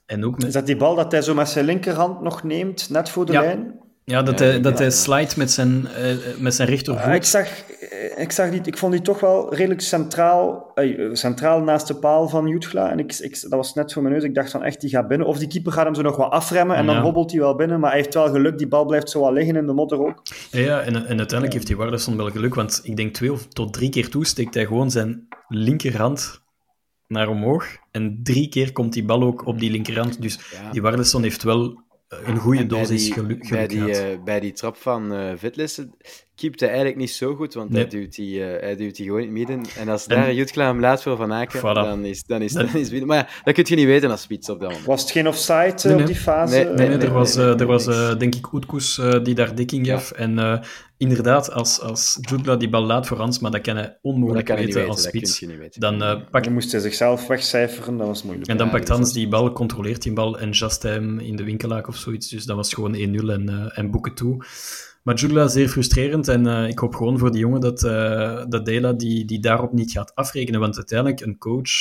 [0.06, 2.89] En ook is met, dat die bal dat hij zo met zijn linkerhand nog neemt,
[2.89, 3.41] net voor de Ja.
[3.41, 3.80] lijn?
[4.10, 7.03] Ja, dat, hij, dat hij slijt met zijn, eh, met zijn rechtervoet.
[7.03, 11.10] Ah, ik, zag, eh, ik zag die, ik vond die toch wel redelijk centraal, eh,
[11.14, 12.91] centraal naast de paal van Jutgla.
[12.91, 14.24] En ik, ik, dat was net voor mijn neus.
[14.24, 15.28] Ik dacht van echt, die gaat binnen.
[15.28, 17.80] Of die keeper gaat hem zo nog wat afremmen en dan hobbelt hij wel binnen.
[17.80, 20.22] Maar hij heeft wel geluk, die bal blijft zo wel liggen in de modder ook.
[20.51, 23.47] Ja, ja en, en uiteindelijk heeft die Warleson wel geluk, want ik denk twee of
[23.47, 26.41] tot drie keer toe steekt hij gewoon zijn linkerhand
[27.07, 27.66] naar omhoog.
[27.91, 30.22] En drie keer komt die bal ook op die linkerhand.
[30.22, 30.39] Dus
[30.72, 34.51] die Warleson heeft wel een goede dosis die- geluk, bij geluk die, eh, bij die
[34.51, 35.97] trap van eh Vitlissen
[36.40, 37.82] keept hij eigenlijk niet zo goed, want Nee.
[37.82, 39.62] hij, duwt die, eh, hij duwt die gewoon in het midden.
[39.78, 41.64] En als En- daar Jutkla hem laat voor Van Aken, Voilà.
[41.74, 42.92] dan is dan is, Dan- dan is.
[43.04, 44.88] Maar ja, dat kun je niet weten als spits op dat moment.
[44.88, 46.02] Was het geen offside eh, Nee, nee.
[46.02, 46.54] op die fase?
[46.56, 48.54] Nee, Nee, nee, nee, nee, er was, nee, eh, nee, er was eh, denk ik
[48.54, 50.12] Oetkoes eh, die daar dekking gaf.
[50.12, 50.60] En eh,
[50.98, 54.56] inderdaad, als, als Jutla die bal laat voor Hans, maar dat kan hij onmogelijk kan
[54.56, 55.82] weten weten, als dat kun spits, je niet weten.
[55.82, 58.48] dan eh, pakt Dan moest hij zichzelf wegcijferen, dat was moeilijk.
[58.50, 61.44] En dan Ja, pakt Hans die bal, controleert die bal en just hem in de
[61.44, 62.30] winkelaak of zoiets.
[62.30, 64.44] Dus dat was gewoon 1-0 en, eh, en boeken toe.
[65.04, 68.66] Maar Jugla zeer frustrerend en eh, ik hoop gewoon voor die jongen dat, eh dat
[68.66, 70.60] Dela die, die daarop niet gaat afrekenen.
[70.60, 71.72] Want uiteindelijk, een coach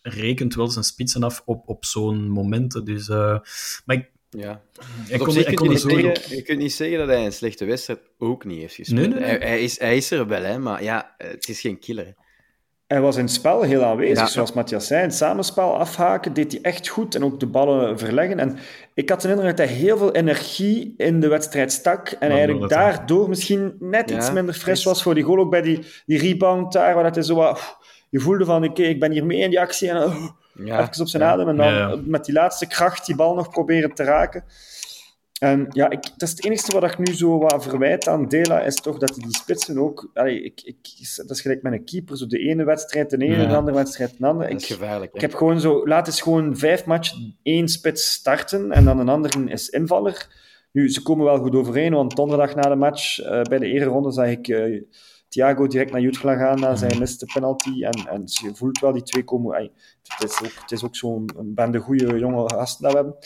[0.00, 2.84] rekent wel zijn spitsen af op, op zo'n momenten.
[2.84, 3.38] Dus, eh,
[3.84, 4.62] maar ik, Ja.
[4.80, 6.98] hij op kon, zich hij kun kon je, er niet zeggen, je kunt niet zeggen
[6.98, 9.00] dat hij een slechte wedstrijd ook niet heeft gespeeld.
[9.00, 9.28] Nee, nee, nee.
[9.38, 12.04] Hij, hij is, hij is er wel, hè, maar ja, het is geen killer.
[12.04, 12.12] hè.
[12.88, 15.02] Hij was in het spel heel aanwezig, zoals Matthias zei.
[15.02, 18.38] In het samenspel afhaken deed hij echt goed en ook de ballen verleggen.
[18.38, 18.58] En
[18.94, 22.68] ik had de indruk dat hij heel veel energie in de wedstrijd stak en eigenlijk
[22.68, 25.38] daardoor misschien net iets minder fris was voor die goal.
[25.38, 27.76] Ook bij die, die rebound daar, waar hij zo wat...
[28.10, 30.28] Je voelde van, oké, ik ben hier mee in die actie en oh,
[30.58, 31.48] even op zijn adem.
[31.48, 34.44] En dan met die laatste kracht die bal nog proberen te raken.
[35.38, 38.60] En ja, ik, dat is het enige wat ik nu zo wat verwijt aan Dela,
[38.60, 40.10] is toch dat hij die spitsen ook...
[40.14, 40.76] Allee, ik, ik,
[41.16, 43.48] dat is gelijk met een keeper, zo de ene wedstrijd de ene, ja.
[43.48, 44.52] de andere wedstrijd de andere.
[44.52, 45.14] Dat is gevaarlijk.
[45.14, 45.86] Ik heb gewoon zo...
[45.86, 47.12] Laat eens gewoon vijf match
[47.42, 50.36] één spits starten en dan een andere is invaller.
[50.72, 54.12] Nu, ze komen wel goed overeen, want donderdag na de match, uh, bij de ronde
[54.12, 54.48] zag ik...
[54.48, 54.82] Uh,
[55.28, 57.82] Thiago direct naar Jutgla gaan na zijn miste penalty.
[57.82, 59.56] En, en je voelt wel, die twee komen...
[59.56, 59.70] Ay,
[60.02, 63.16] het is ook, het is ook zo'n bende goede jonge gasten dat we hebben.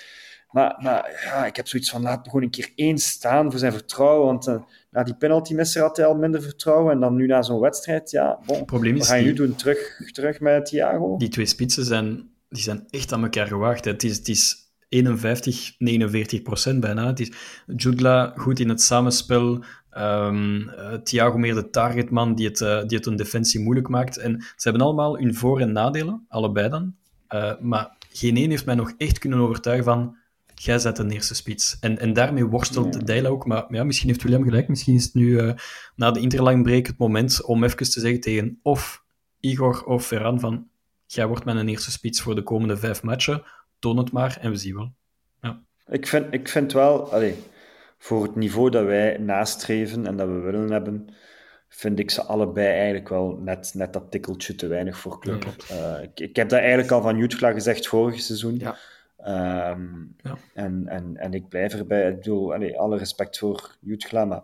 [0.52, 3.72] Maar, maar ja, ik heb zoiets van, laat gewoon een keer één staan voor zijn
[3.72, 4.26] vertrouwen.
[4.26, 6.92] Want uh, na die penaltymisser had hij al minder vertrouwen.
[6.92, 9.54] En dan nu na zo'n wedstrijd, ja, bon, probleem is wat ga je nu doen?
[9.54, 11.16] Terug, terug met Thiago?
[11.16, 13.84] Die twee spitsen zijn, die zijn echt aan elkaar gewaagd.
[13.84, 14.56] Het is, het is
[14.88, 17.06] 51, 49 procent bijna.
[17.06, 17.32] Het is
[17.76, 19.64] Judla goed in het samenspel.
[19.98, 24.16] Um, uh, Thiago meer de targetman die het, uh, die het een defensie moeilijk maakt.
[24.16, 26.94] En ze hebben allemaal hun voor- en nadelen, allebei dan.
[27.60, 30.16] Maar geen één heeft mij nog echt kunnen overtuigen van
[30.64, 31.76] jij zet een eerste spits.
[31.80, 33.00] En, en daarmee worstelt ja.
[33.00, 33.46] Deila ook.
[33.46, 34.68] Maar ja, misschien heeft William gelijk.
[34.68, 35.52] Misschien is het nu uh,
[35.96, 39.04] na de interlangbreek het moment om even te zeggen tegen of
[39.40, 40.68] Igor of Ferran van
[41.06, 43.42] jij wordt mijn eerste spits voor de komende vijf matchen.
[43.78, 44.92] Toon het maar en we zien wel.
[45.40, 45.62] Ja.
[45.86, 47.34] Ik, vind, ik vind wel, allez,
[47.98, 51.08] voor het niveau dat wij nastreven en dat we willen hebben,
[51.68, 55.54] vind ik ze allebei eigenlijk wel net, net dat tikkeltje te weinig voor club.
[55.68, 58.58] Ja, uh, ik, ik, heb dat eigenlijk al van Jutgla gezegd vorig seizoen.
[58.58, 58.76] Ja.
[59.26, 60.38] Um, ja.
[60.54, 62.08] en, en, en ik blijf erbij.
[62.08, 64.42] Ik bedoel, alle respect voor Jutgla, maar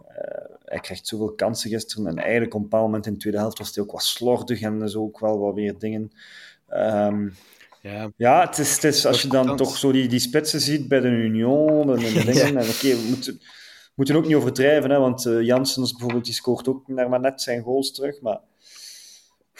[0.00, 2.06] uh, hij krijgt zoveel kansen gisteren.
[2.06, 4.60] En eigenlijk op een bepaald moment in de tweede helft was hij ook wat slordig
[4.60, 6.12] en zo ook wel wat weer dingen.
[6.68, 7.34] Um,
[7.80, 10.88] ja, ja het is, het is, als je dan toch zo die, die spitsen ziet
[10.88, 12.34] bij de Union en de dingen.
[12.34, 12.46] ja.
[12.46, 13.40] En oké, okay, we moeten,
[13.94, 17.42] moeten ook niet overdrijven, hè, want uh, Janssens bijvoorbeeld, die scoort ook naar maar net
[17.42, 18.20] zijn goals terug.
[18.20, 18.40] Maar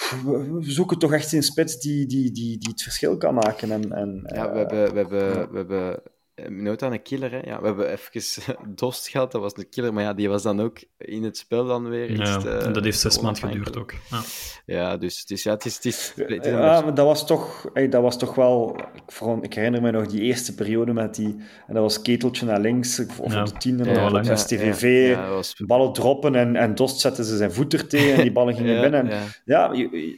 [0.09, 3.71] we zoeken toch echt een spits die, die, die, die het verschil kan maken.
[3.71, 6.03] En, en, ja, we hebben, we hebben, we hebben
[6.49, 7.31] nood aan een killer.
[7.31, 7.39] Hè?
[7.39, 10.61] Ja, we hebben even Dost gehad, dat was een killer, maar ja, die was dan
[10.61, 12.11] ook in het spel dan weer.
[12.11, 13.93] Ja, iets, uh, en dat heeft zes maanden geduurd ook.
[14.11, 14.21] Ja,
[14.67, 15.75] ja dus, dus ja, het is...
[15.75, 18.81] Het is, het is ja, maar dat was toch, dat was toch wel...
[19.07, 21.37] Vooral, ik herinner me nog die eerste periode met die...
[21.67, 25.09] En dat was keteltje naar links, of ja, op de tien, en dan ja, STVV,
[25.11, 25.55] ja, was...
[25.67, 28.81] ballen droppen en, en Dost zette ze zijn voet er tegen en die ballen gingen
[28.91, 29.11] binnen.
[29.11, 29.73] En, ja,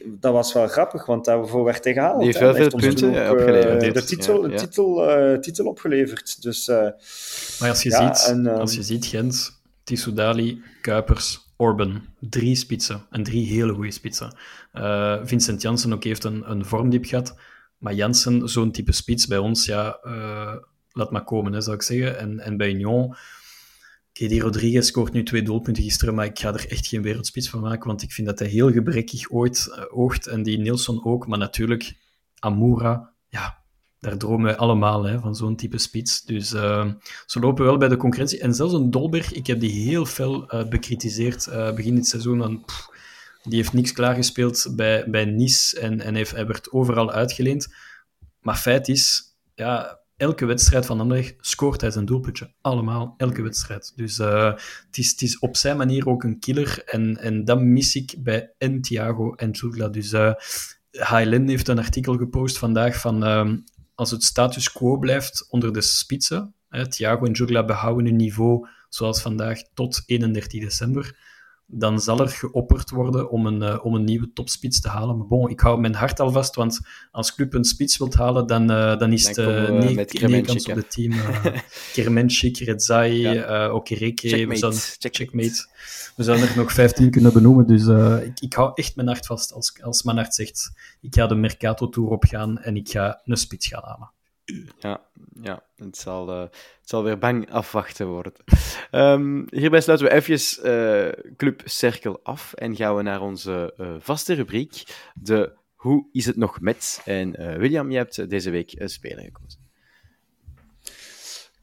[0.05, 2.17] dat was wel grappig, want daarvoor werd hij gehaald.
[2.17, 3.93] Die heeft wel veel punten ook, opgeleverd.
[3.93, 6.12] De titel, titel, uh, titel opgeleverd.
[6.41, 6.75] Dus, uh,
[7.59, 12.55] maar als je, ja, ziet, en, uh, als je ziet, Gent, Tissoudali, Kuipers, Orban, drie
[12.55, 13.05] spitsen.
[13.09, 14.37] En drie hele goede spitsen.
[14.73, 17.35] Uh, Vincent Janssen ook heeft een, een vormdiep gehad.
[17.77, 19.99] Maar Janssen, zo'n type spits bij ons, ja,
[20.91, 22.17] laat maar komen, hè, zou ik zeggen.
[22.19, 23.15] En, en bij Union...
[24.13, 27.59] Kedi Rodriguez scoort nu twee doelpunten gisteren, maar ik ga er echt geen wereldspits van
[27.59, 30.27] maken, want ik vind dat hij heel gebrekkig ooit oogt.
[30.27, 31.95] En die Nilsson ook, maar natuurlijk
[32.39, 33.62] Amoura, ja,
[34.03, 36.21] daar dromen wij allemaal hè, van zo'n type spits.
[36.21, 36.91] Dus uh,
[37.25, 38.39] ze lopen wel bij de concurrentie.
[38.39, 42.65] En zelfs een Dolberg, ik heb die heel fel uh, bekritiseerd uh, begin dit seizoen.
[42.65, 42.89] Pff,
[43.43, 47.73] die heeft niks klaargespeeld bij, bij Nice en, en heeft, hij werd overal uitgeleend.
[48.39, 52.53] Maar feit is, ja, elke wedstrijd van Anderlecht scoort hij zijn doelpuntje.
[52.61, 53.93] Allemaal, elke wedstrijd.
[53.95, 56.83] Dus het is, het, is, op zijn manier ook een killer.
[56.85, 59.87] En, en dat mis ik bij en Thiago en Jugla.
[59.87, 60.11] Dus
[60.91, 63.57] Highland heeft een artikel gepost vandaag van ehm,
[63.95, 66.55] als het status quo blijft onder de spitsen,
[66.89, 71.17] Thiago en Jugla behouden hun niveau zoals vandaag tot 31 december,
[71.65, 75.17] dan zal er geopperd worden om een, uh, om een nieuwe topspits te halen.
[75.17, 76.79] Maar bon, ik hou mijn hart al vast, want
[77.11, 80.65] als club een spits wilt halen, dan, uh, dan is het uh, nee, nee kans
[80.65, 81.11] op het team.
[81.23, 81.59] Uh,
[81.93, 83.71] Kermenchik, Redzai, ja.
[83.71, 84.47] Okereke, checkmate.
[84.47, 85.67] We zouden, checkmate.
[86.15, 87.87] We zouden er nog 15 kunnen benoemen, dus
[88.23, 91.35] ik, ik hou echt mijn hart vast als, als mijn hart zegt, ik ga de
[91.35, 94.11] Mercato Tour opgaan en ik ga een spits gaan halen.
[94.79, 95.01] Ja,
[95.41, 98.33] ja het, zal, uh, het zal weer bang afwachten worden.
[98.91, 103.95] Um, hierbij sluiten we even uh, Club Cirkel af en gaan we naar onze uh,
[103.99, 104.83] vaste rubriek,
[105.15, 107.01] de Hoe is het nog met?
[107.05, 109.61] En William, je hebt deze week een speler gekozen.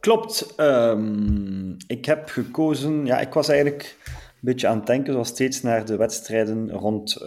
[0.01, 0.55] Klopt.
[0.57, 3.07] Um, ik heb gekozen...
[3.07, 7.19] Ja, ik was eigenlijk een beetje aan het denken, zoals steeds, naar de wedstrijden rond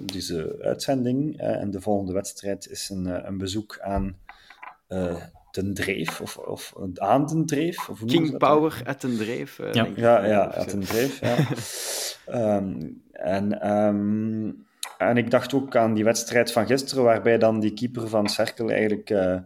[0.00, 1.38] deze uitzending.
[1.38, 4.16] en de volgende wedstrijd is een, een bezoek aan
[4.88, 5.16] uh,
[5.50, 7.88] ten dreef, of, of aan ten dreef.
[7.88, 9.58] Of King Power at ten dreef.
[9.58, 9.88] Uh, ja.
[9.96, 12.56] ja, ja, at ten dreef, ja.
[12.56, 14.66] um, en um,
[14.98, 18.70] en ik dacht ook aan die wedstrijd van gisteren, waarbij dan die keeper van Cerkel
[18.70, 19.38] eigenlijk uh,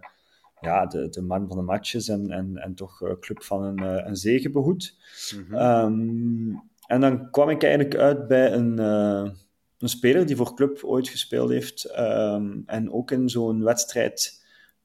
[0.61, 3.82] ja, de, de man van de matches en, en, en toch uh, club van een,
[3.82, 4.97] uh, een zege behoed.
[5.34, 5.61] Mm -hmm.
[5.61, 11.09] um, en dan kwam ik eigenlijk uit bij een, een speler die voor club ooit
[11.09, 14.39] gespeeld heeft um, en ook in zo'n wedstrijd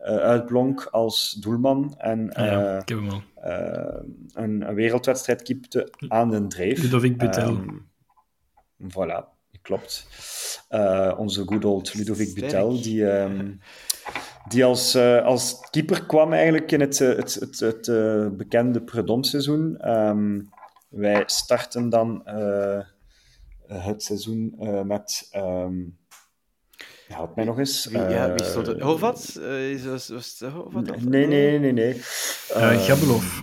[0.06, 3.22] uitblonk als doelman en ah, ja, ik heb hem al.
[4.34, 6.82] een, een wereldwedstrijd keepte aan de dreef.
[6.82, 7.50] Ludovic Butel.
[7.50, 7.90] Um,
[8.82, 9.34] voilà
[9.66, 10.08] klopt.
[10.70, 13.60] Uh, onze good old Ludovic Butel, die, um,
[14.48, 19.92] die als, uh, als keeper kwam eigenlijk in het, het, het, het uh, bekende Predom-seizoen.
[19.92, 20.50] Um,
[20.90, 22.22] wij starten dan
[23.68, 25.30] het seizoen met...
[25.36, 25.98] Um,
[27.08, 27.90] help mij nog eens.
[27.92, 28.84] ja, wie stond er?
[28.84, 29.40] Hovat?
[29.86, 31.02] was, was het Hovat?
[31.02, 31.94] Nee, nee, nee, nee.
[32.54, 33.42] Gabelov.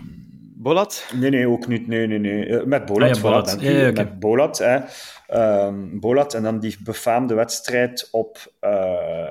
[0.63, 1.07] Bolat?
[1.15, 1.87] Nee, nee, ook niet.
[1.87, 2.67] Nee, nee, nee.
[2.67, 3.57] Met Bolat, ah, ja, Bolat.
[3.57, 4.05] Voilà, ja, ja, okay.
[4.05, 4.81] Met Bolat, hè.
[5.67, 9.29] Um, Bolat en dan die befaamde wedstrijd op uh,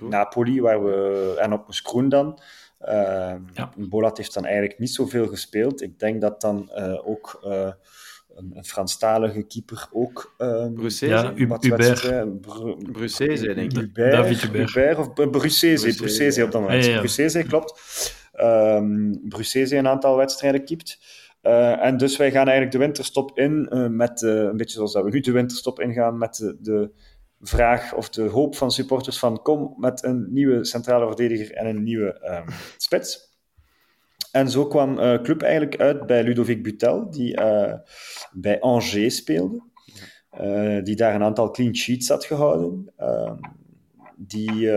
[0.00, 2.40] Napoli, waar we, en op Moeskroen dan.
[2.88, 3.70] Uh, ja.
[3.76, 5.82] Bolat heeft dan eigenlijk niet zoveel gespeeld.
[5.82, 7.70] Ik denk dat dan uh, ook uh,
[8.40, 10.34] een, een Franstalige keeper ook...
[10.38, 11.06] Um, Brucese?
[11.06, 11.60] Ja, Hubert.
[12.40, 13.78] Br Brucese, denk ik.
[13.78, 14.74] Hubert, David Hubert.
[14.74, 16.84] Hubert of Brucese, Brucese op dat moment.
[16.84, 16.98] Ja, ja.
[16.98, 17.80] Brucese, klopt.
[18.40, 20.98] Um, Brucese een aantal wedstrijden keept.
[21.42, 24.92] Uh, en dus wij gaan eigenlijk de winterstop in uh, met, uh, een beetje zoals
[24.92, 26.90] dat we nu de winterstop ingaan, met de, de,
[27.40, 31.82] vraag of de hoop van supporters van kom met een nieuwe centrale verdediger en een
[31.82, 33.29] nieuwe um, spits.
[34.32, 37.34] En zo kwam Club eigenlijk uit bij Ludovic Butel, die
[38.32, 39.62] bij Angers speelde.
[40.82, 42.92] die daar een aantal clean sheets had gehouden.
[44.16, 44.70] die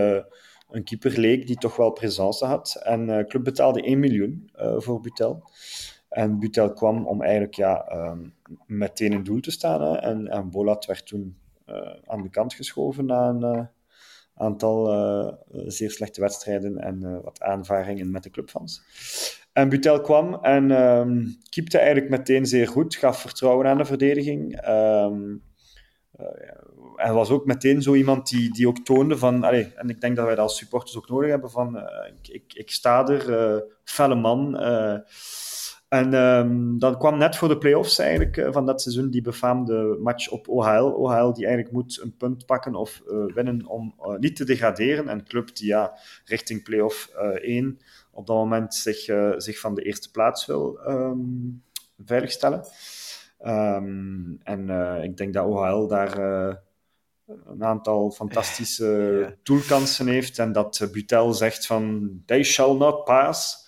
[0.70, 2.80] een keeper leek die toch wel presence had.
[2.82, 5.42] En Club betaalde 1 miljoen voor Butel.
[6.14, 8.34] En Butel kwam om eigenlijk ja, um,
[8.66, 9.82] meteen in doel te staan.
[9.82, 9.96] Hè.
[9.96, 13.66] En, en Bolat werd toen uh, aan de kant geschoven na een uh,
[14.34, 18.82] aantal uh, zeer slechte wedstrijden en wat aanvaringen met de clubfans.
[19.54, 24.68] En Butel kwam en um, keepte eigenlijk meteen zeer goed, gaf vertrouwen aan de verdediging.
[24.68, 25.42] Um,
[26.96, 30.24] hij was ook meteen zo iemand die, die ook toonde van, en ik denk dat
[30.24, 31.76] wij dat als supporters ook nodig hebben, van
[32.22, 34.56] ik, ik, ik sta er, felle man,
[35.88, 40.30] en um, dat kwam net voor de play-offs eigenlijk van dat seizoen, die befaamde match
[40.30, 40.94] op OHL.
[40.96, 43.02] OHL die eigenlijk moet een punt pakken of
[43.34, 45.08] winnen om niet te degraderen.
[45.08, 47.78] En club die ja, richting play-off 1
[48.14, 49.04] op dat moment zich,
[49.36, 51.62] zich van de eerste plaats wil um,
[52.04, 52.64] veiligstellen.
[53.46, 54.70] Um, en
[55.02, 56.18] ik denk dat OHL daar
[57.26, 58.86] een aantal fantastische
[59.28, 59.34] ja.
[59.42, 63.64] doelkansen heeft en dat Butel zegt van they shall not pass.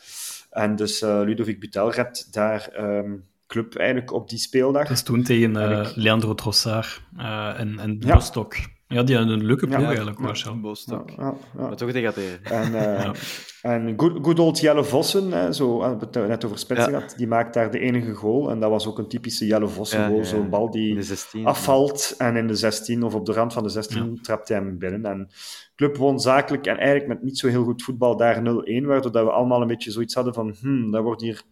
[0.57, 4.83] En dus uh, Ludovic Butel redt daar um, club eigenlijk op die speeldag.
[4.83, 5.89] Dat is toen tegen uh.
[5.95, 8.15] Leandro Trossard uh, en, en ja.
[8.15, 8.55] Bostok.
[8.55, 10.59] Ja, die hadden een leuke ploeg ja, eigenlijk, Marcel.
[10.85, 12.45] Ja, ja, Maar toch degraderen.
[12.45, 13.15] En, ja.
[13.63, 17.15] en good, good old Jelle Vossen, hè, zo, we hebben het net over Spitsen gehad,
[17.17, 18.51] die maakt daar de enige goal.
[18.51, 20.25] En dat was ook een typische Jelle Vossen goal.
[20.25, 23.69] Zo'n bal die 16, afvalt en in de 16 of op de rand van de
[23.69, 25.05] 16 trapt hij hem binnen.
[25.05, 25.31] En
[25.77, 28.43] club won zakelijk en eigenlijk met niet zo heel goed voetbal daar 0-1,
[28.85, 31.43] waardoor dat we allemaal een beetje zoiets hadden van hmm, dat wordt hier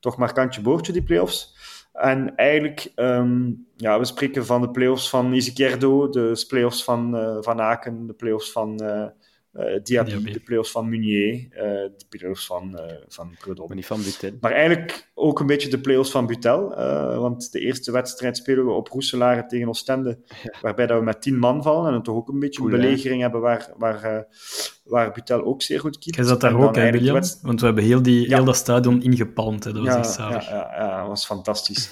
[0.00, 1.56] toch maar kantje boordje, die play-offs.
[1.94, 7.36] En eigenlijk, um, ja, we spreken van de play-offs van Izquierdo, de play-offs van uh,
[7.40, 8.82] Van Aken, de play-offs van
[9.56, 11.48] uh, uh, Diaby, Diaby, de play-offs van Munier,
[11.96, 13.66] de play-offs van, van Prudhomme.
[13.66, 14.38] Maar niet van Butel.
[14.40, 16.68] Maar eigenlijk ook een beetje de play-offs van Butel,
[17.18, 20.58] want de eerste wedstrijd spelen we op Roeselare tegen Oostende, ja.
[20.60, 22.80] waarbij dat we met tien man vallen en dan toch ook een beetje cool, een
[22.80, 23.22] belegering hè?
[23.22, 24.26] hebben waar, waar,
[24.84, 26.16] waar Butel ook zeer goed keept.
[26.16, 27.14] Jij zat daar ook, hè, William?
[27.14, 27.38] Wedst...
[27.42, 28.36] Want we hebben heel, die, ja.
[28.36, 29.72] heel dat stadion ingepalmd, hè.
[29.72, 30.48] dat was ja, echt zalig.
[30.48, 31.90] Ja, ja, ja, dat was fantastisch.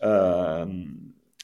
[0.00, 0.64] Uh,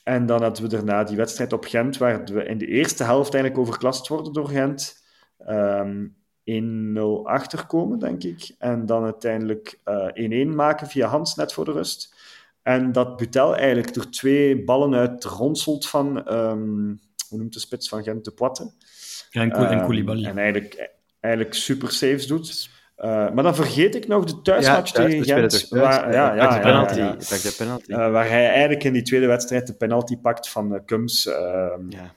[0.03, 3.35] en dan hadden we daarna die wedstrijd op Gent, waar we in de eerste helft
[3.35, 5.02] eigenlijk overklast worden door Gent.
[5.49, 8.55] Um, 1-0 achterkomen, denk ik.
[8.59, 9.81] En dan uiteindelijk 1-1
[10.15, 12.15] uh, maken via Hans net voor de rust.
[12.63, 17.89] En dat Butel eigenlijk door twee ballen uit ronselt van, um, hoe noemt de spits
[17.89, 18.73] van Gent, de Poitte.
[19.31, 20.25] Ja, en, en Koulibaly.
[20.25, 20.91] Um, en eigenlijk,
[21.21, 22.71] eigenlijk super saves doet.
[22.99, 25.69] Uh, maar dan vergeet ik nog de thuismatch ja, tegen Gent.
[25.69, 26.99] Waar, ja, ja, de penalty.
[26.99, 27.91] Ja, de penalty.
[27.91, 31.25] Uh, waar hij eigenlijk in die tweede wedstrijd de penalty pakt van uh, Kums.
[31.89, 32.15] ja.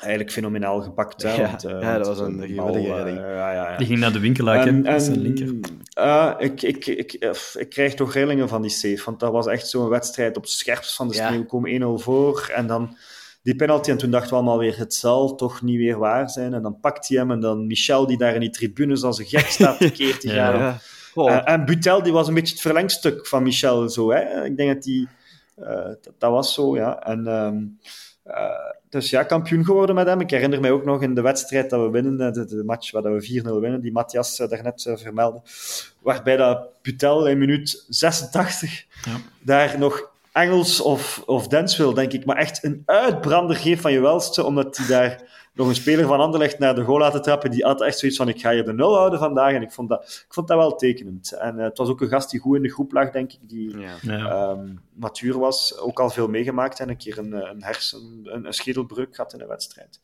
[0.00, 1.22] Eigenlijk fenomenaal gepakt.
[1.22, 3.18] Hè, ja, want, ja, dat was een geweldige redding.
[3.18, 3.76] Ja, ja, ja.
[3.76, 5.54] Die ging naar de winkelaar, en, en, zijn linker.
[6.38, 7.12] ik, ik, ik,
[7.54, 9.02] ik, krijg toch rillingen van die save.
[9.04, 11.44] Want dat was echt zo'n wedstrijd op het scherpst van de sneeuw.
[11.44, 12.96] komen 1-0 voor en dan
[13.42, 13.90] die penalty.
[13.90, 16.54] En toen dachten we allemaal weer, het zal toch niet weer waar zijn.
[16.54, 19.26] En dan pakt hij hem en dan Michel, die daar in die tribunes als een
[19.26, 20.34] gek staat te gaan.
[20.34, 20.78] ja, ja.
[21.14, 21.30] Oh.
[21.30, 23.88] Uh, en Butel, die was een beetje het verlengstuk van Michel.
[23.88, 24.44] Zo, hè.
[24.44, 25.08] Ik denk dat die...
[25.58, 27.02] Uh, dat, dat, was zo, ja.
[27.02, 27.78] En, um,
[29.00, 30.20] dus ja, kampioen geworden met hem.
[30.20, 33.02] Ik herinner mij ook nog in de wedstrijd dat we winnen, de, de match waar
[33.02, 35.40] we 4-0 winnen, die Matthias daarnet vermeldde,
[36.02, 39.16] waarbij dat Putel in minuut 86 ja.
[39.40, 44.00] daar nog Engels of, of Denswil, denk ik, maar echt een uitbrander geeft van je
[44.00, 45.22] welste, omdat hij daar
[45.54, 47.50] nog een speler van Anderlecht naar de goal laten trappen.
[47.50, 49.54] Die had echt zoiets van, ik ga hier de nul houden vandaag.
[49.54, 51.32] En ik vond dat, ik vond dat wel tekenend.
[51.32, 53.38] En uh, het was ook een gast die goed in de groep lag, denk ik,
[53.48, 54.50] die ja.
[54.50, 55.78] Um, matuur was.
[55.78, 59.38] Ook al veel meegemaakt en een keer een, een hersen, een, een schedelbreuk had in
[59.38, 60.00] de wedstrijd.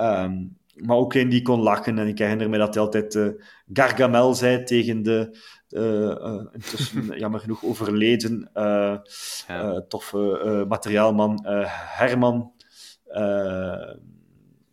[0.00, 1.98] Um, maar ook een die kon lachen.
[1.98, 3.28] En ik herinner me dat hij altijd uh,
[3.72, 5.38] Gargamel zei tegen de
[5.70, 9.84] uh, uh, intussen jammer genoeg overleden ja.
[9.88, 11.44] toffe materiaalman
[11.96, 12.52] Herman.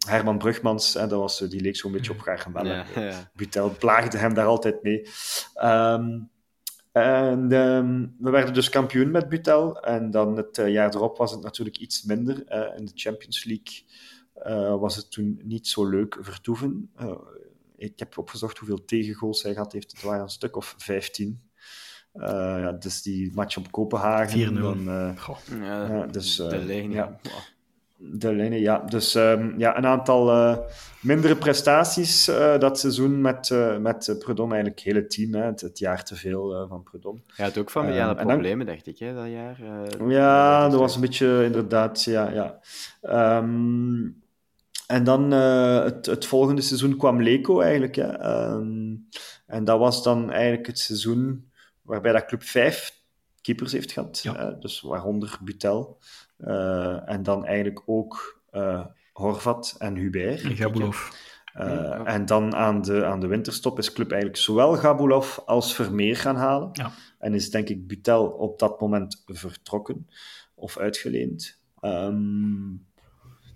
[0.05, 2.65] Herman Brugmans, en dat was, die leek zo'n beetje op Gargamel.
[2.65, 3.31] Ja, ja.
[3.35, 5.07] Butel plaagde hem daar altijd mee.
[5.63, 6.29] Um,
[6.91, 9.79] en um, we werden dus kampioen met Butel.
[9.79, 12.37] En dan het jaar erop was het natuurlijk iets minder.
[12.77, 13.83] in de Champions League
[14.43, 16.91] uh, was het toen niet zo leuk vertoeven.
[17.01, 17.11] Uh,
[17.77, 19.91] ik heb opgezocht hoeveel tegengoals hij gehad heeft.
[19.91, 21.41] Het waren een stuk of 15.
[22.13, 24.55] Uh, ja, dus die match op Kopenhagen.
[24.55, 24.59] 4-0.
[24.59, 24.83] Dan,
[25.61, 26.93] ja, dus, de Lene.
[26.93, 27.19] Ja.
[27.97, 28.79] De Lene, ja.
[28.79, 30.65] Dus um, ja, een aantal
[31.01, 32.25] mindere prestaties
[32.59, 34.51] dat seizoen met, met Predom.
[34.51, 35.41] Eigenlijk het hele team, hè.
[35.41, 37.23] Het, het jaar te veel van Predom.
[37.35, 39.57] Ja, het ook familiale problemen, dacht ik, hè, dat jaar.
[40.09, 42.29] ja, dat was een beetje inderdaad, ja.
[42.29, 42.59] ja.
[43.37, 44.23] Um,
[44.87, 47.95] en dan uh, het, het, volgende seizoen kwam Leco eigenlijk.
[47.95, 48.41] Hè.
[48.51, 49.07] Um,
[49.45, 53.03] en dat was dan eigenlijk het seizoen waarbij dat club vijf
[53.41, 54.19] keepers heeft gehad.
[54.23, 54.51] Ja.
[54.51, 55.97] Uh, dus waaronder Butel.
[56.39, 58.41] Uh, en dan eigenlijk ook
[59.13, 60.41] Horvat en Hubert.
[60.41, 61.09] En Gabulov.
[61.53, 62.05] Ja.
[62.05, 66.35] En dan aan de, aan de winterstop is club eigenlijk zowel Gabulov als Vermeer gaan
[66.35, 66.69] halen.
[66.71, 66.91] Ja.
[67.19, 70.07] En is denk ik Butel op dat moment vertrokken
[70.55, 71.59] of uitgeleend.
[71.81, 72.85] Um,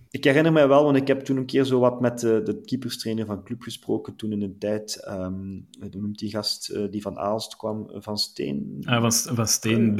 [0.09, 2.61] ik herinner mij wel, want ik heb toen een keer zo wat met de, de
[2.61, 7.01] keeperstrainer van club gesproken, toen in een tijd, um, hoe noemt die gast uh, die
[7.01, 8.77] van Aalst kwam, van Steen?
[8.85, 9.95] Ah, van, van Steen,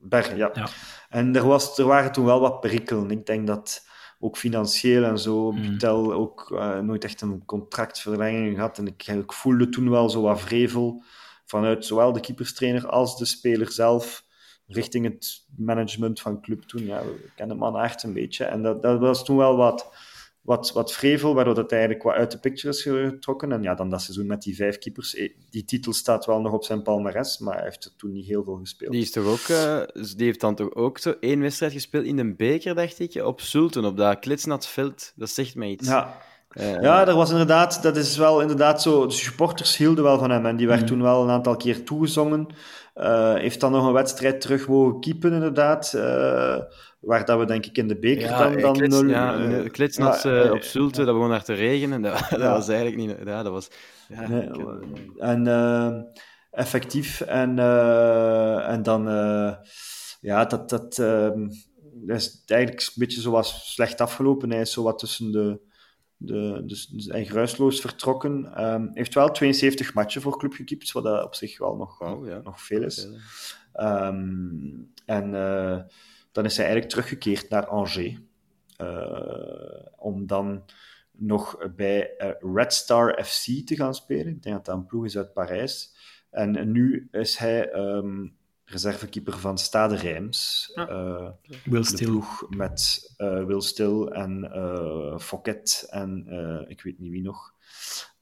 [0.00, 0.36] Bergen.
[0.36, 0.50] Ja.
[0.54, 0.68] ja.
[1.08, 3.10] En er, was, er waren toen wel wat perikelen.
[3.10, 3.86] Ik denk dat
[4.18, 5.62] ook financieel en zo, mm.
[5.62, 8.78] Butel ook uh, nooit echt een contractverlenging had.
[8.78, 11.02] En ik, ik voelde toen wel zo wat vrevel
[11.44, 14.26] vanuit zowel de keeperstrainer als de speler zelf
[14.66, 16.84] richting het management van club toen.
[16.84, 18.44] Ja, we kennen man echt een beetje.
[18.44, 19.92] En dat, dat was toen wel wat,
[20.42, 23.52] wat, wat vrevel, waardoor dat eigenlijk wat uit de picture is getrokken.
[23.52, 25.14] En ja, dan dat seizoen met die vijf keepers.
[25.14, 28.26] Eh, die titel staat wel nog op zijn palmares, maar hij heeft er toen niet
[28.26, 28.92] heel veel gespeeld.
[28.92, 29.82] Die, is toch ook, uh,
[30.16, 33.40] die heeft dan toch ook zo één wedstrijd gespeeld in een beker, dacht ik, op
[33.40, 35.12] Sultan, op dat klitsnatveld.
[35.16, 35.88] Dat zegt mij iets.
[35.88, 36.16] Ja.
[36.52, 39.06] Uh, ja, er was inderdaad, dat is wel inderdaad zo.
[39.06, 40.86] De supporters hielden wel van hem en die werd mm.
[40.86, 42.46] toen wel een aantal keer toegezongen.
[42.96, 45.92] Uh, heeft dan nog een wedstrijd terug mogen keepen, inderdaad.
[45.96, 46.56] Uh,
[47.00, 48.60] waar dat we denk ik in de beker ja, dan...
[48.60, 52.02] dan klits, nul, ja, uh, klitsnat ja, op Zulte, dat begon naar te regenen.
[52.02, 53.16] Dat, dat was eigenlijk niet...
[53.24, 53.70] Ja, dat was...
[54.28, 54.48] Nee,
[55.18, 55.46] en
[56.50, 57.20] effectief.
[57.20, 57.58] En,
[58.68, 59.02] en dan...
[60.20, 61.48] ja, dat, dat, ehm,
[61.94, 64.50] dat is eigenlijk een beetje zoals slecht afgelopen.
[64.50, 65.66] Hij is zo wat tussen de
[66.18, 68.64] de, dus, dus hij geruisloos vertrokken.
[68.64, 72.26] Um, heeft wel 72 matchen voor club gekiept, wat dat op zich wel nog, oh,
[72.26, 72.40] ja.
[72.44, 73.08] nog veel is.
[73.74, 75.34] Um, en
[76.38, 78.18] dan is hij eigenlijk teruggekeerd naar Angers.
[78.80, 80.64] Uh, om dan
[81.10, 84.26] nog bij uh, Red Star FC te gaan spelen.
[84.26, 85.94] Ik denk dat dat een ploeg is uit Parijs.
[86.30, 90.70] En nu is hij um, reservekeeper van Stade Reims.
[90.74, 90.90] Ja.
[90.90, 91.30] Uh,
[91.64, 92.22] Will Still.
[92.48, 96.26] met uh, Will Still en uh, Fouquet en
[96.68, 97.54] ik weet niet wie nog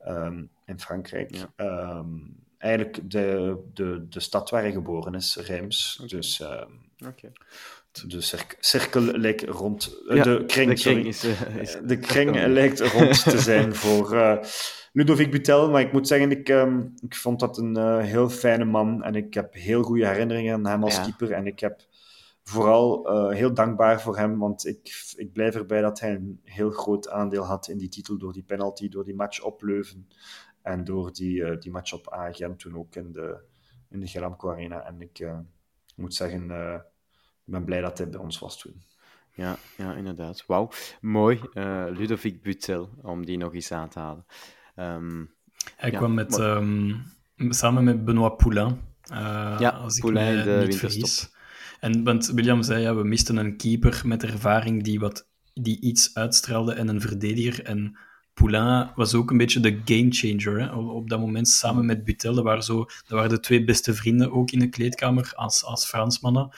[0.06, 1.34] um, in Frankrijk.
[1.34, 1.98] Ja.
[1.98, 5.94] Um, eigenlijk de, de, de stad waar hij geboren is, Reims.
[5.96, 6.08] Okay.
[6.08, 7.32] Dus um, okay.
[8.06, 10.02] De cirk cirkel lijkt rond...
[10.08, 11.24] Ja, de kring, de kring, is,
[11.60, 14.14] is, de kring lijkt rond te zijn voor
[14.96, 18.64] Ludovic Butel, maar ik moet zeggen, ik, um, ik vond dat een uh, heel fijne
[18.64, 21.02] man en ik heb heel goede herinneringen aan hem als ja.
[21.02, 21.32] keeper.
[21.32, 21.80] En ik heb
[22.42, 26.70] vooral uh, heel dankbaar voor hem, want ik, ik blijf erbij dat hij een heel
[26.70, 30.08] groot aandeel had in die titel door die penalty, door die match op Leuven
[30.62, 33.38] en door die, uh, die match op Agent toen ook in de,
[33.90, 34.86] in de Gelamco Arena.
[34.86, 35.26] En ik
[35.96, 36.50] moet zeggen,
[37.46, 38.82] ik ben blij dat hij bij ons was toen.
[39.34, 40.44] Ja, ja inderdaad.
[40.46, 40.70] Wauw.
[41.00, 41.40] Mooi,
[41.90, 44.24] Ludovic Butel, om die nog eens aan te halen.
[44.76, 45.34] Um,
[45.76, 46.56] Hij ja, kwam met, maar...
[46.56, 47.02] um,
[47.36, 48.80] samen met Benoît Poulain.
[49.12, 51.34] Uh, ja, als Poulain ik me niet vergis.
[51.80, 56.14] En, want William zei, ja, we misten een keeper met ervaring die, wat, die iets
[56.14, 57.64] uitstraalde en een verdediger.
[57.64, 57.98] En
[58.40, 60.60] Poulain was ook een beetje de gamechanger.
[60.60, 60.74] Hè?
[60.74, 62.34] Op, dat moment samen met Butel.
[62.34, 65.86] Dat waren, zo, dat waren de twee beste vrienden ook in de kleedkamer als, als
[65.86, 66.48] Fransmannen.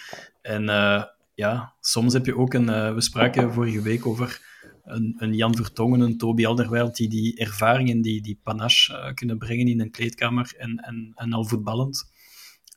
[0.43, 1.05] En uh,
[1.35, 2.69] ja, soms heb je ook een...
[2.69, 4.41] Uh, we spraken vorige week over
[4.85, 9.15] een, een Jan Vertongen, een Toby Alderweireld, die die ervaring en die, die panache uh,
[9.15, 12.11] kunnen brengen in een kleedkamer en, en, en al voetballend.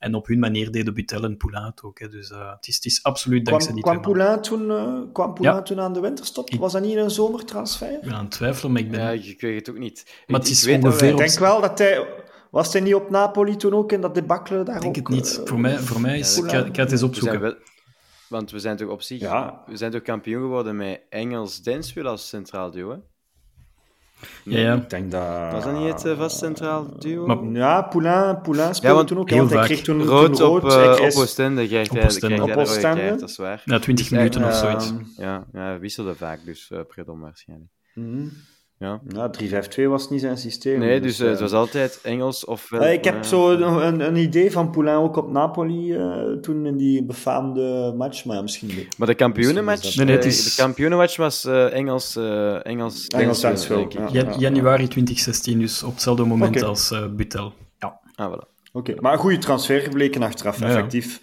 [0.02, 2.00] En op hun manier deden Butel en Poulain het ook.
[2.00, 2.08] Hè.
[2.08, 5.58] Dus uh, het, is, het is absoluut dankzij die kwam Poulain toen, uh, kwam Poulain
[5.58, 5.62] ja.
[5.62, 6.54] toen aan de winterstop?
[6.54, 7.92] Was dat niet een zomertransfer?
[7.92, 9.00] Ik ben aan het twijfelen, maar ik ben...
[9.00, 10.24] Ja, ik weet het ook niet.
[10.28, 11.10] Maar het is ik ongeveer...
[11.10, 12.08] Ik denk wel dat hij...
[12.52, 15.16] Was hij niet op Napoli toen ook in dat debakkelen daar Ik denk ook, het
[15.16, 15.38] niet.
[15.40, 16.36] Uh, voor mij, voor mij is...
[16.36, 17.40] Ja, ik, ga, ik ga het eens opzoeken.
[17.40, 17.56] Wel,
[18.30, 19.20] want we zijn toch op zich...
[19.20, 19.64] Ja.
[19.66, 22.98] We zijn toch kampioen geworden met Engels Denswil als centraal duo, hè?
[24.44, 25.52] Nee, ja, Ik denk dat...
[25.52, 27.26] Was dat niet het uh, vast centraal duo?
[27.26, 29.30] Maar, ja, Poulain, Poulain speelde ja, toen ook.
[29.30, 30.72] heel Want hij kreeg toen rood, toen op, rood.
[30.72, 32.44] uh, Hij op Oostende krijgt hij, Oostende.
[32.44, 33.16] Op Oostende.
[33.20, 33.62] dat is waar.
[33.66, 34.94] na 20 Dus, minuten of zoiets.
[35.18, 37.70] Ja, ja hij wisselde vaak, dus uh, Predom waarschijnlijk.
[37.94, 38.28] Mhm.
[38.82, 39.02] Ja.
[39.08, 39.32] Ja,
[39.80, 40.80] 3-5-2 was niet zijn systeem.
[40.80, 42.72] Nee, dus uh, eh, het was altijd Engels of...
[42.72, 46.78] Uh, ik heb zo een, een, idee van Poulain ook op Napoli uh, toen in
[46.78, 48.98] die befaamde match, maar ja, misschien niet.
[48.98, 53.44] Maar de kampioenenmatch, Nee, nee, het is- de kampioenenmatch was eh, Engels, eh, Engels, Engels
[53.70, 53.94] ik.
[53.94, 54.08] ja.
[54.12, 57.54] Jan- januari 2016, dus op hetzelfde moment als eh, Butel.
[57.80, 58.00] Ja.
[58.16, 58.50] Ah, voilà.
[58.74, 60.72] Oké, maar een goede transfer gebleken achteraf, Ja, ja.
[60.74, 61.22] effectief.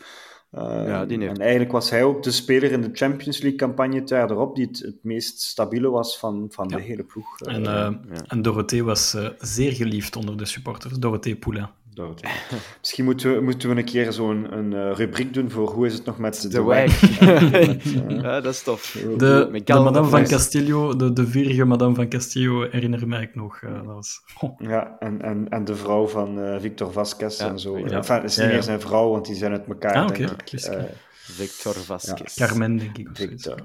[0.54, 3.58] Uh, Ja, die heeft- en eigenlijk was hij ook de speler in de Champions League
[3.58, 7.40] campagne het jaar erop die het, het meest stabiele was van, van de hele ploeg.
[7.40, 7.94] En, Uh, eh
[8.26, 10.98] en Dorothee was eh, zeer geliefd onder de supporters.
[10.98, 11.68] Dorothee Poulain.
[12.80, 15.92] Misschien moeten we, moeten we een keer zo'n een, eh, rubriek doen voor hoe is
[15.92, 16.90] het nog met de, De wijk.
[17.20, 17.84] eh,
[18.22, 18.96] ja, dat is tof.
[19.16, 20.24] De, de madame van.
[20.24, 23.60] Castillo, de, de vierige madame van Castillo, herinner mij ik nog.
[23.62, 24.20] eh, dat was...
[24.58, 27.78] Ja, en, en, en de vrouw van eh, Victor Vasquez Ja, en zo.
[27.78, 27.84] ja.
[27.86, 28.56] Enfin, het is Ja, niet ja.
[28.56, 30.18] meer zijn vrouw, want die zijn uit elkaar, Ah, oké.
[30.26, 30.60] denk ik.
[30.60, 30.82] Eh.
[31.12, 32.34] Victor Vasquez.
[32.34, 33.08] Carmen, denk ik.
[33.12, 33.56] Victor.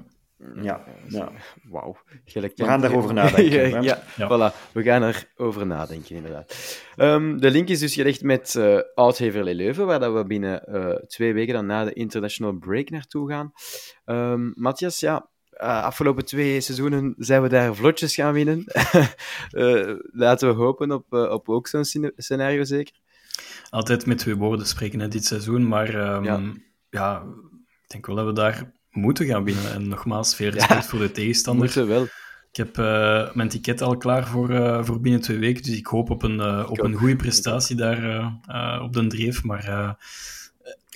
[0.62, 1.32] Ja, ja.
[1.62, 1.96] Wauw.
[2.24, 3.78] Gelijk We gaan daarover nadenken, ja, hè?
[3.78, 4.26] ja, Ja.
[4.52, 4.72] voilà.
[4.72, 5.02] We gaan
[5.36, 6.78] erover nadenken, inderdaad.
[6.96, 10.94] Ehm, de link is dus gelegd met eh Oud-Heverlee Leuven, waar dat we binnen eh,
[11.06, 13.52] twee weken dan na de international break naartoe gaan.
[14.04, 18.64] Ehm, Matthias, ja, eh, afgelopen twee seizoenen zijn we daar vlotjes gaan winnen.
[19.50, 22.94] Eh, laten we hopen op, op ook zo'n scena- scenario, zeker.
[23.70, 26.40] Altijd met twee woorden spreken hè, dit seizoen, maar ehm, Ja.
[26.90, 27.22] ja.
[27.82, 29.72] ik denk wel dat we daar moeten gaan winnen.
[29.72, 31.64] En nogmaals, veel respect voor de tegenstander.
[31.64, 32.02] Moeten wel.
[32.50, 35.86] Ik heb eh, mijn ticket al klaar voor, eh, voor binnen twee weken, dus ik
[35.86, 39.42] hoop op een, eh, op een goede prestatie daar eh, eh, op de dreef.
[39.44, 39.90] Maar, eh,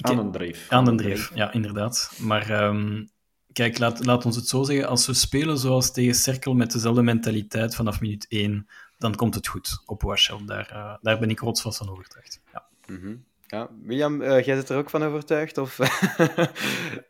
[0.01, 0.66] Aan een dreef.
[0.68, 2.12] aan de dreef, ja, inderdaad.
[2.18, 3.05] Maar ehm,
[3.53, 7.03] kijk, laat, laat ons het zo zeggen, als we spelen zoals tegen Cerkel met dezelfde
[7.03, 8.66] mentaliteit vanaf minuut 1,
[8.99, 10.44] dan komt het goed op Washel.
[10.44, 12.40] Daar, eh, daar ben ik rotsvast van overtuigd.
[12.53, 12.64] Ja.
[12.86, 13.14] Mhm.
[13.51, 15.59] Ja, William, eh, jij zit er ook van overtuigd?
[15.59, 15.78] Of...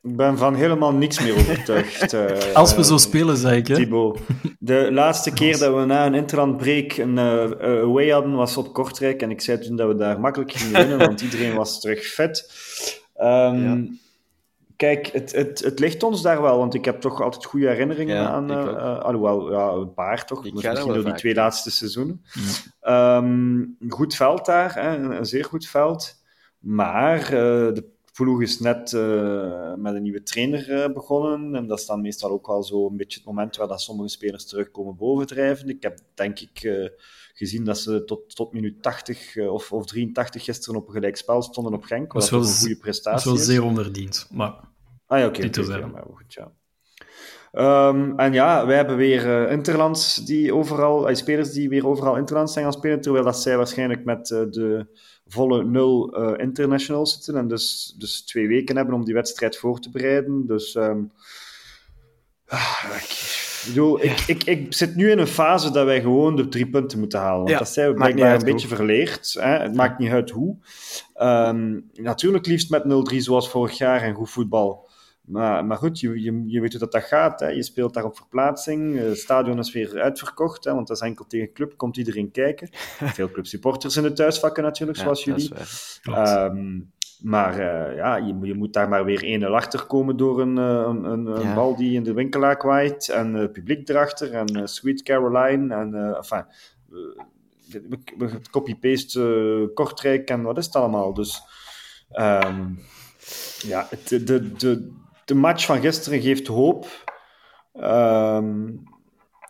[0.03, 2.13] Ik ben van helemaal niks meer overtuigd.
[2.13, 3.75] eh, Als we eh, zo spelen, zei ik, hè.
[3.75, 4.19] Thibaut.
[4.59, 8.73] De laatste keer dat we na een interlandbreak een eh, eh, away hadden, was op
[8.75, 9.23] Kortrijk.
[9.23, 12.53] En ik zei toen dat we daar makkelijk gingen winnen, want iedereen was terug vet.
[13.15, 13.85] Ehm,
[14.77, 18.17] Kijk, het, het, het ligt ons daar wel, want ik heb toch altijd goede herinneringen
[18.17, 18.51] Ja, aan.
[18.51, 20.47] eh, eh, alhoewel, ja, een paar toch.
[20.47, 22.23] Ik misschien door die twee laatste seizoenen.
[22.81, 23.27] Ehm,
[23.59, 26.18] een goed veld daar, hè, een, een zeer goed veld.
[26.69, 31.55] Maar eh, de ploeg is net eh, met een nieuwe trainer eh, begonnen.
[31.55, 34.09] En dat is dan meestal ook wel zo een beetje het moment waar dat sommige
[34.09, 35.69] spelers terugkomen bovendrijven.
[35.69, 36.61] Ik heb denk ik
[37.39, 41.17] gezien dat ze tot, tot minuut 80 eh, of, of 83 gisteren op een gelijk
[41.17, 42.13] spel stonden op Genk.
[42.13, 44.29] Wat Dat is een goede Dat is prestatie wel zeer onverdiend.
[44.33, 44.67] Maar
[45.07, 45.49] Ah ja, oké.
[45.63, 46.53] Ja, maar goed, ja.
[47.53, 52.65] Ehm, en ja, wij hebben weer interlands die overal, spelers die weer overal interlands zijn
[52.65, 54.87] gaan spelen, terwijl dat zij waarschijnlijk met de
[55.29, 59.81] volle nul eh, internationals zitten en dus, dus twee weken hebben om die wedstrijd voor
[59.81, 60.47] te bereiden.
[60.47, 61.03] Dus ehm,
[62.47, 66.49] ah, ik, bedoel, ik, ik, ik zit nu in een fase dat wij gewoon de
[66.49, 67.39] drie punten moeten halen.
[67.39, 69.37] Want Ja, dat zijn we blijkbaar een beetje verleerd.
[69.41, 69.59] Hè?
[69.59, 70.57] Het maakt niet uit hoe.
[71.15, 74.88] Ehm, natuurlijk liefst met 0-3 zoals vorig jaar en goed voetbal.
[75.29, 77.41] Maar, maar goed, je, je, je weet hoe dat, dat gaat.
[77.41, 77.49] Hè.
[77.49, 78.97] Je speelt daar op verplaatsing.
[78.99, 81.77] Eh, Het stadion is weer uitverkocht, hè, want dat is enkel tegen club.
[81.77, 82.69] Komt iedereen kijken.
[83.19, 85.53] Veel clubsupporters in de thuisvakken natuurlijk, zoals Ja, jullie.
[86.03, 86.81] Ehm,
[87.23, 90.59] maar eh, ja, je, moet- je moet daar maar weer 1-0 achter komen door een,
[90.59, 91.55] eh, een, een, een Ja.
[91.55, 93.09] bal die in de winkelaar kwaait.
[93.09, 94.33] En eh, publiek erachter.
[94.33, 95.75] En eh, Sweet Caroline.
[95.75, 96.45] En eh enfin,
[98.51, 101.15] copy-paste Kortrijk en wat is het allemaal.
[101.15, 101.41] Dus
[102.11, 102.65] ehm,
[103.59, 104.97] ja, het, de, de, de,
[105.29, 107.05] de match van gisteren geeft hoop.
[107.73, 108.69] Ehm,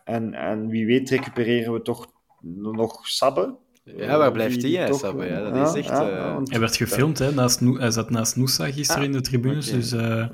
[0.05, 2.07] en, en wie weet recupereren we toch
[2.43, 3.55] nog Sabbe.
[3.85, 5.25] Ja, waar blijft die, hè, toch- Sabbe?
[5.27, 8.65] Ja, dat is echt, eh, want- Hij werd gefilmd, hè, naast hij zat naast Noosa
[8.73, 9.71] gisteren Ah, in de tribunes.
[9.71, 10.29] Dus eh,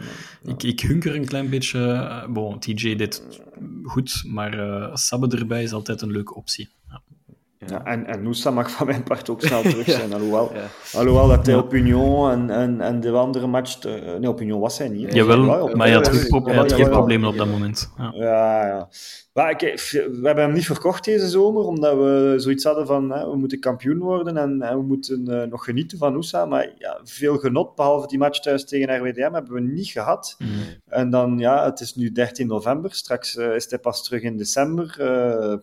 [0.44, 1.92] ik, ik hunker een klein beetje.
[1.92, 3.22] eh, bon, TJ deed
[3.82, 6.68] goed, maar eh Sabbe erbij is altijd een leuke optie.
[6.88, 7.02] Ja.
[7.66, 7.84] Ja.
[7.84, 10.12] en, en Noosa mag van mijn part ook snel terug zijn.
[10.12, 10.52] Alhoewel,
[10.92, 13.74] alhoewel dat hij op Union en, en, en de andere match...
[13.74, 15.14] Te, nee, op Union was hij niet.
[15.14, 16.08] Jawel, maar hij had,
[16.72, 17.90] geen problemen op dat moment.
[18.14, 18.88] Ja, ja.
[19.34, 23.36] Maar we hebben hem niet verkocht deze zomer, omdat we zoiets hadden van hè, we
[23.36, 26.46] moeten kampioen worden en, en we moeten uh, nog genieten van Noosa.
[26.46, 30.36] Maar ja, veel genot, behalve die match thuis tegen RWDM, hebben we niet gehad.
[30.38, 30.48] Mm.
[30.86, 34.36] En dan, ja, het is nu 13 november, straks uh, is hij pas terug in
[34.36, 34.96] december.
[35.00, 35.54] Uh,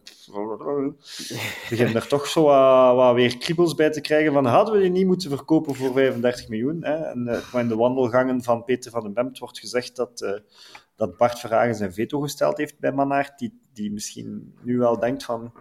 [1.70, 4.90] beginnen er toch zo wat, wat, weer kriebels bij te krijgen van hadden we die
[4.90, 6.84] niet moeten verkopen voor 35 miljoen?
[6.84, 6.96] Hè?
[6.96, 10.42] En in de wandelgangen van Peter van den Bemt wordt gezegd dat
[11.02, 15.24] dat Bart Verhagen zijn veto gesteld heeft bij Manaert, die, die misschien nu wel denkt
[15.24, 15.54] van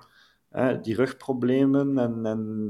[0.82, 2.26] die rugproblemen en...
[2.26, 2.68] en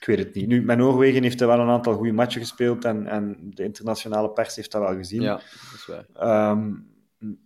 [0.00, 0.46] Ik weet het niet.
[0.46, 4.30] Nu, met Noorwegen heeft hij wel een aantal goede matchen gespeeld en, en de internationale
[4.30, 5.22] pers heeft dat wel gezien.
[5.22, 5.42] Ja, dat
[5.74, 6.50] is waar.
[6.50, 6.94] Um,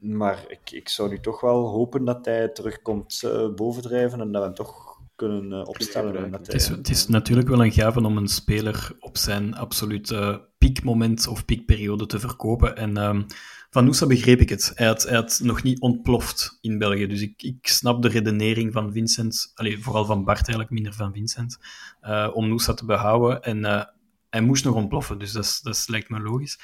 [0.00, 4.40] maar ik, ik zou nu toch wel hopen dat hij terugkomt uh, bovendrijven en dat
[4.40, 6.32] we hem toch kunnen uh, opstellen.
[6.32, 11.26] Het is, het is natuurlijk wel een gave om een speler op zijn absolute piekmoment
[11.26, 12.76] of piekperiode te verkopen.
[12.76, 13.26] En um,
[13.70, 14.72] van Noosa begreep ik het.
[14.74, 17.06] Hij had, nog niet ontploft in België.
[17.06, 21.12] Dus ik, ik snap de redenering van Vincent, allez, vooral van Bart eigenlijk, minder van
[21.12, 21.58] Vincent,
[22.02, 23.42] uh, om Noosa te behouden.
[23.42, 23.82] En uh,
[24.30, 26.58] hij moest nog ontploffen, dus dat, dat lijkt me logisch.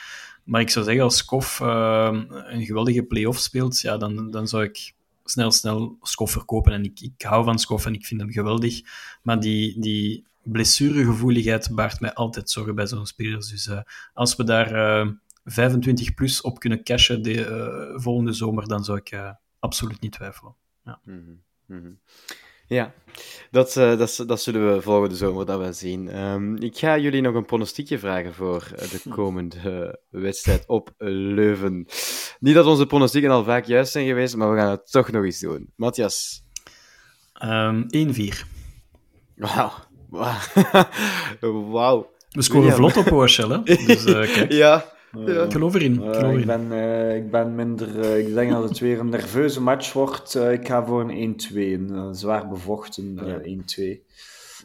[0.45, 4.63] Maar ik zou zeggen, als Kof uh, een geweldige play-off speelt, ja, dan, dan zou
[4.63, 4.93] ik
[5.25, 6.73] snel, snel Skof verkopen.
[6.73, 8.81] En ik, ik hou van Skof en ik vind hem geweldig.
[9.23, 13.49] Maar die, die blessuregevoeligheid baart mij altijd zorgen bij zo'n spelers.
[13.49, 13.71] Dus
[14.15, 15.09] als we daar eh,
[15.49, 20.55] 25 plus op kunnen cashen de uh, volgende zomer, dan zou ik absoluut niet twijfelen.
[20.85, 21.01] Ja.
[21.05, 21.99] Mm -hmm.
[22.69, 22.95] Ja,
[23.51, 26.21] dat, uh, dat, dat zullen we volgende zomer dat wel zien.
[26.21, 31.87] Um, ik ga jullie nog een pronostiekje vragen voor de komende wedstrijd op Leuven.
[32.41, 35.25] Niet dat onze pronostieken al vaak juist zijn geweest, maar we gaan het toch nog
[35.25, 35.73] eens doen.
[35.77, 36.43] Matthias?
[37.45, 38.47] Um, 1-4.
[39.37, 39.73] Wauw.
[41.71, 42.11] Wauw.
[42.31, 43.05] We scoren vlot op
[43.37, 43.63] hè?
[43.87, 44.53] Dus, uh, kijk.
[44.53, 44.95] ja.
[45.13, 45.43] Ja.
[45.45, 45.93] Ik geloof erin.
[45.93, 48.17] Ik, geloof uh, ik, ben, uh, ik ben minder...
[48.19, 50.35] ik denk dat het weer een nerveuze match wordt.
[50.35, 51.57] ik ga voor een 1-2.
[51.57, 53.41] Een zwaar bevochten ja.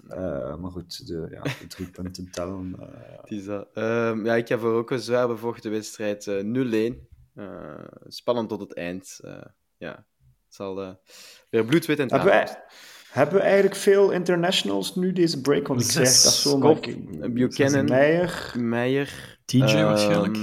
[0.03, 0.59] 1-2.
[0.59, 2.75] maar goed, de, ja, de drie punten tellen.
[3.23, 3.67] is dat.
[3.73, 7.41] Ehm, ja, ik ga voor ook een zwaar bevochten wedstrijd 0-1.
[8.07, 9.19] spannend tot het eind.
[9.77, 10.05] ja,
[10.45, 10.99] het zal
[11.49, 12.53] weer bloedwit en traag
[13.11, 15.67] hebben we eigenlijk veel internationals nu deze break?
[15.67, 16.79] Want ik zeg dat zo,
[17.29, 20.37] Buchanan, Meijer, Meijer TJ um, waarschijnlijk.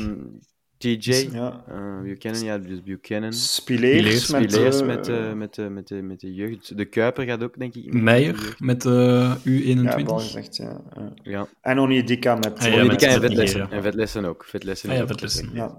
[0.79, 1.65] TJ, ja.
[1.71, 3.33] Uh, Buchanan, ja, dus Buchanan.
[3.33, 6.77] Spileers, Spileers met, uh, met, uh, met, de, met de jeugd.
[6.77, 7.93] De Kuiper gaat ook, denk ik.
[7.93, 9.83] Meijer met de U21.
[9.83, 10.81] Ja, gezegd, ja.
[11.23, 11.49] ja.
[11.61, 12.59] En Onidika met...
[12.59, 13.71] Ah, ja, Onidika en Vetlessen.
[13.71, 14.45] En Vetlessen ook.
[14.45, 15.51] Vetlessen ah, ja, Vetlessen.
[15.55, 15.79] Ja.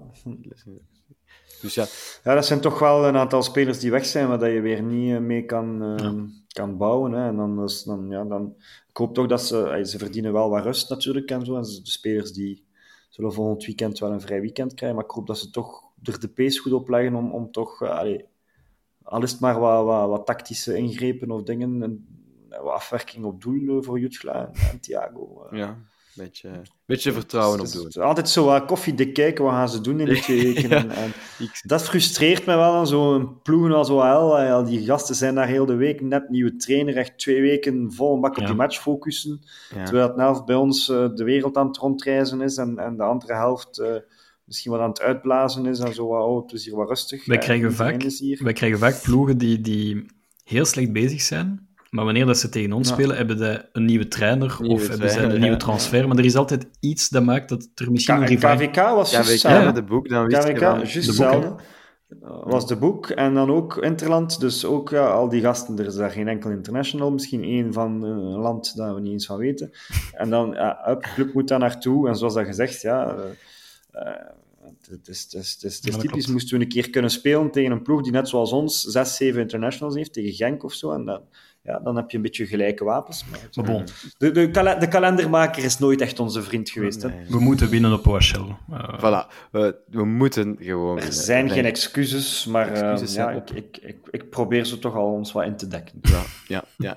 [1.60, 1.86] Dus ja.
[2.24, 5.20] ja, dat zijn toch wel een aantal spelers die weg zijn, dat je weer niet
[5.20, 5.94] mee kan...
[5.96, 7.12] Ja kan bouwen.
[7.12, 7.28] Hè.
[7.28, 8.54] En dan, is, dan, ja, dan,
[8.88, 11.56] ik hoop toch dat ze, ze verdienen wel wat rust natuurlijk en zo.
[11.56, 12.64] En de spelers die
[13.20, 14.96] zullen volgend weekend wel een vrij weekend krijgen.
[14.96, 17.82] Maar ik hoop dat ze toch er de pace goed op leggen om, om toch,
[17.82, 18.18] uh,
[19.02, 22.06] al is het maar wat, wat, wat tactische ingrepen of dingen, en,
[22.48, 25.46] wat afwerking op doel voor Jutgla en, Thiago.
[25.50, 25.58] Uh.
[25.58, 25.78] Ja,
[26.22, 26.50] beetje,
[26.86, 28.02] beetje vertrouwen op doen.
[28.02, 30.70] Altijd zo wat koffie kijken, wat gaan ze doen in die twee weken.
[30.70, 31.12] en, en
[31.62, 34.38] dat frustreert me wel aan zo'n ploegen als OL.
[34.38, 38.14] Al die gasten zijn daar heel de week, net nieuwe trainer, echt twee weken vol
[38.14, 39.40] een bak op die match focussen.
[39.68, 43.02] Terwijl het helft bij ons uh, de wereld aan het rondreizen is en, en de
[43.02, 43.78] andere helft...
[43.78, 43.94] Uh,
[44.44, 47.26] misschien wat aan het uitblazen is en zo, oh, het is hier wat rustig.
[47.26, 48.02] Wij, krijgen, vaak,
[48.38, 50.06] wij krijgen vaak ploegen die, die
[50.44, 54.08] heel slecht bezig zijn, maar wanneer dat ze tegen ons spelen, hebben ze een nieuwe
[54.08, 56.08] trainer of hebben ze een nieuwe transfer.
[56.08, 58.56] Maar er is altijd iets dat maakt dat er misschien K een rival...
[58.56, 61.54] KVK was KVK, ja, de boek, dan wist KVK, juist hetzelfde.
[62.44, 65.78] Was de boek en dan ook Interland, dus ook ja, al die gasten.
[65.78, 69.26] Er is daar geen enkel international, misschien één van een land dat we niet eens
[69.26, 69.70] van weten.
[70.12, 72.08] En dan, ja, de club moet daar naartoe.
[72.08, 73.16] En zoals dat gezegd, ja,
[73.94, 74.02] uh,
[74.90, 76.26] het is, het is, het is, het is typisch.
[76.26, 79.40] Moesten we een keer kunnen spelen tegen een ploeg die net zoals ons zes, zeven
[79.40, 80.92] internationals heeft, tegen Genk of zo.
[80.92, 81.20] En dan,
[81.62, 83.24] ja, dan heb je een beetje gelijke wapens.
[83.54, 83.84] Maar, bon.
[84.18, 87.02] de, de, de, kalendermaker is nooit echt onze vriend geweest.
[87.02, 87.08] Hè?
[87.28, 88.56] We moeten winnen op OHL.
[88.70, 88.98] Uh...
[88.98, 93.76] Voilà, we, we, moeten gewoon Er zijn geen excuses, maar excuses uh, ja, ik, ik,
[93.82, 95.98] ik, ik, probeer ze toch al ons wat in te dekken.
[96.02, 96.94] Ja, ja, ja.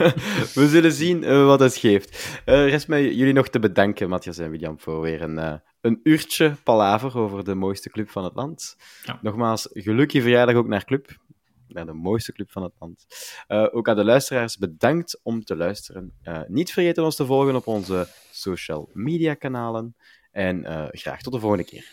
[0.54, 2.40] we zullen zien uh, wat het geeft.
[2.46, 6.52] Uh, rest mij jullie nog te bedanken, Matthias en William, voor weer een, een uurtje
[6.64, 8.76] palaver over de mooiste club van het land.
[9.04, 9.18] Ja.
[9.22, 11.22] Nogmaals, gelukkige verjaardag ook naar club
[11.74, 13.06] naar de mooiste club van het land.
[13.48, 16.12] Uh, ook aan de luisteraars bedankt om te luisteren.
[16.22, 19.96] Uh, niet vergeten ons te volgen op onze social media kanalen.
[20.30, 21.92] En uh, graag tot de volgende keer.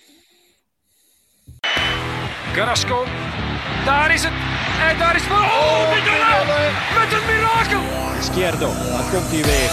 [2.53, 3.03] Carrasco,
[3.85, 4.33] daar is het.
[4.89, 5.31] En daar is het.
[5.31, 6.71] Oh, met een mirakel!
[6.99, 8.17] Met een mirakel!
[8.19, 9.71] Izquierdo, dan komt hij weer.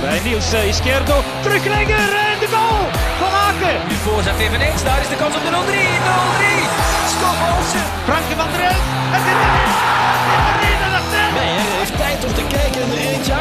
[0.00, 3.78] Bij Niels uh, Izquierdo, teruglegger en de goal van Aken.
[3.88, 5.56] Nu voorzet eveneens, daar is de kans op de 0-3.
[5.56, 6.82] 0-3.
[7.14, 7.84] Scott Olsen.
[8.08, 8.84] Franke van der Elf.
[9.14, 9.70] Het is erin.
[10.48, 11.34] Het is erin.
[11.38, 13.32] Nee, hij is tijd om te kijken en er eentje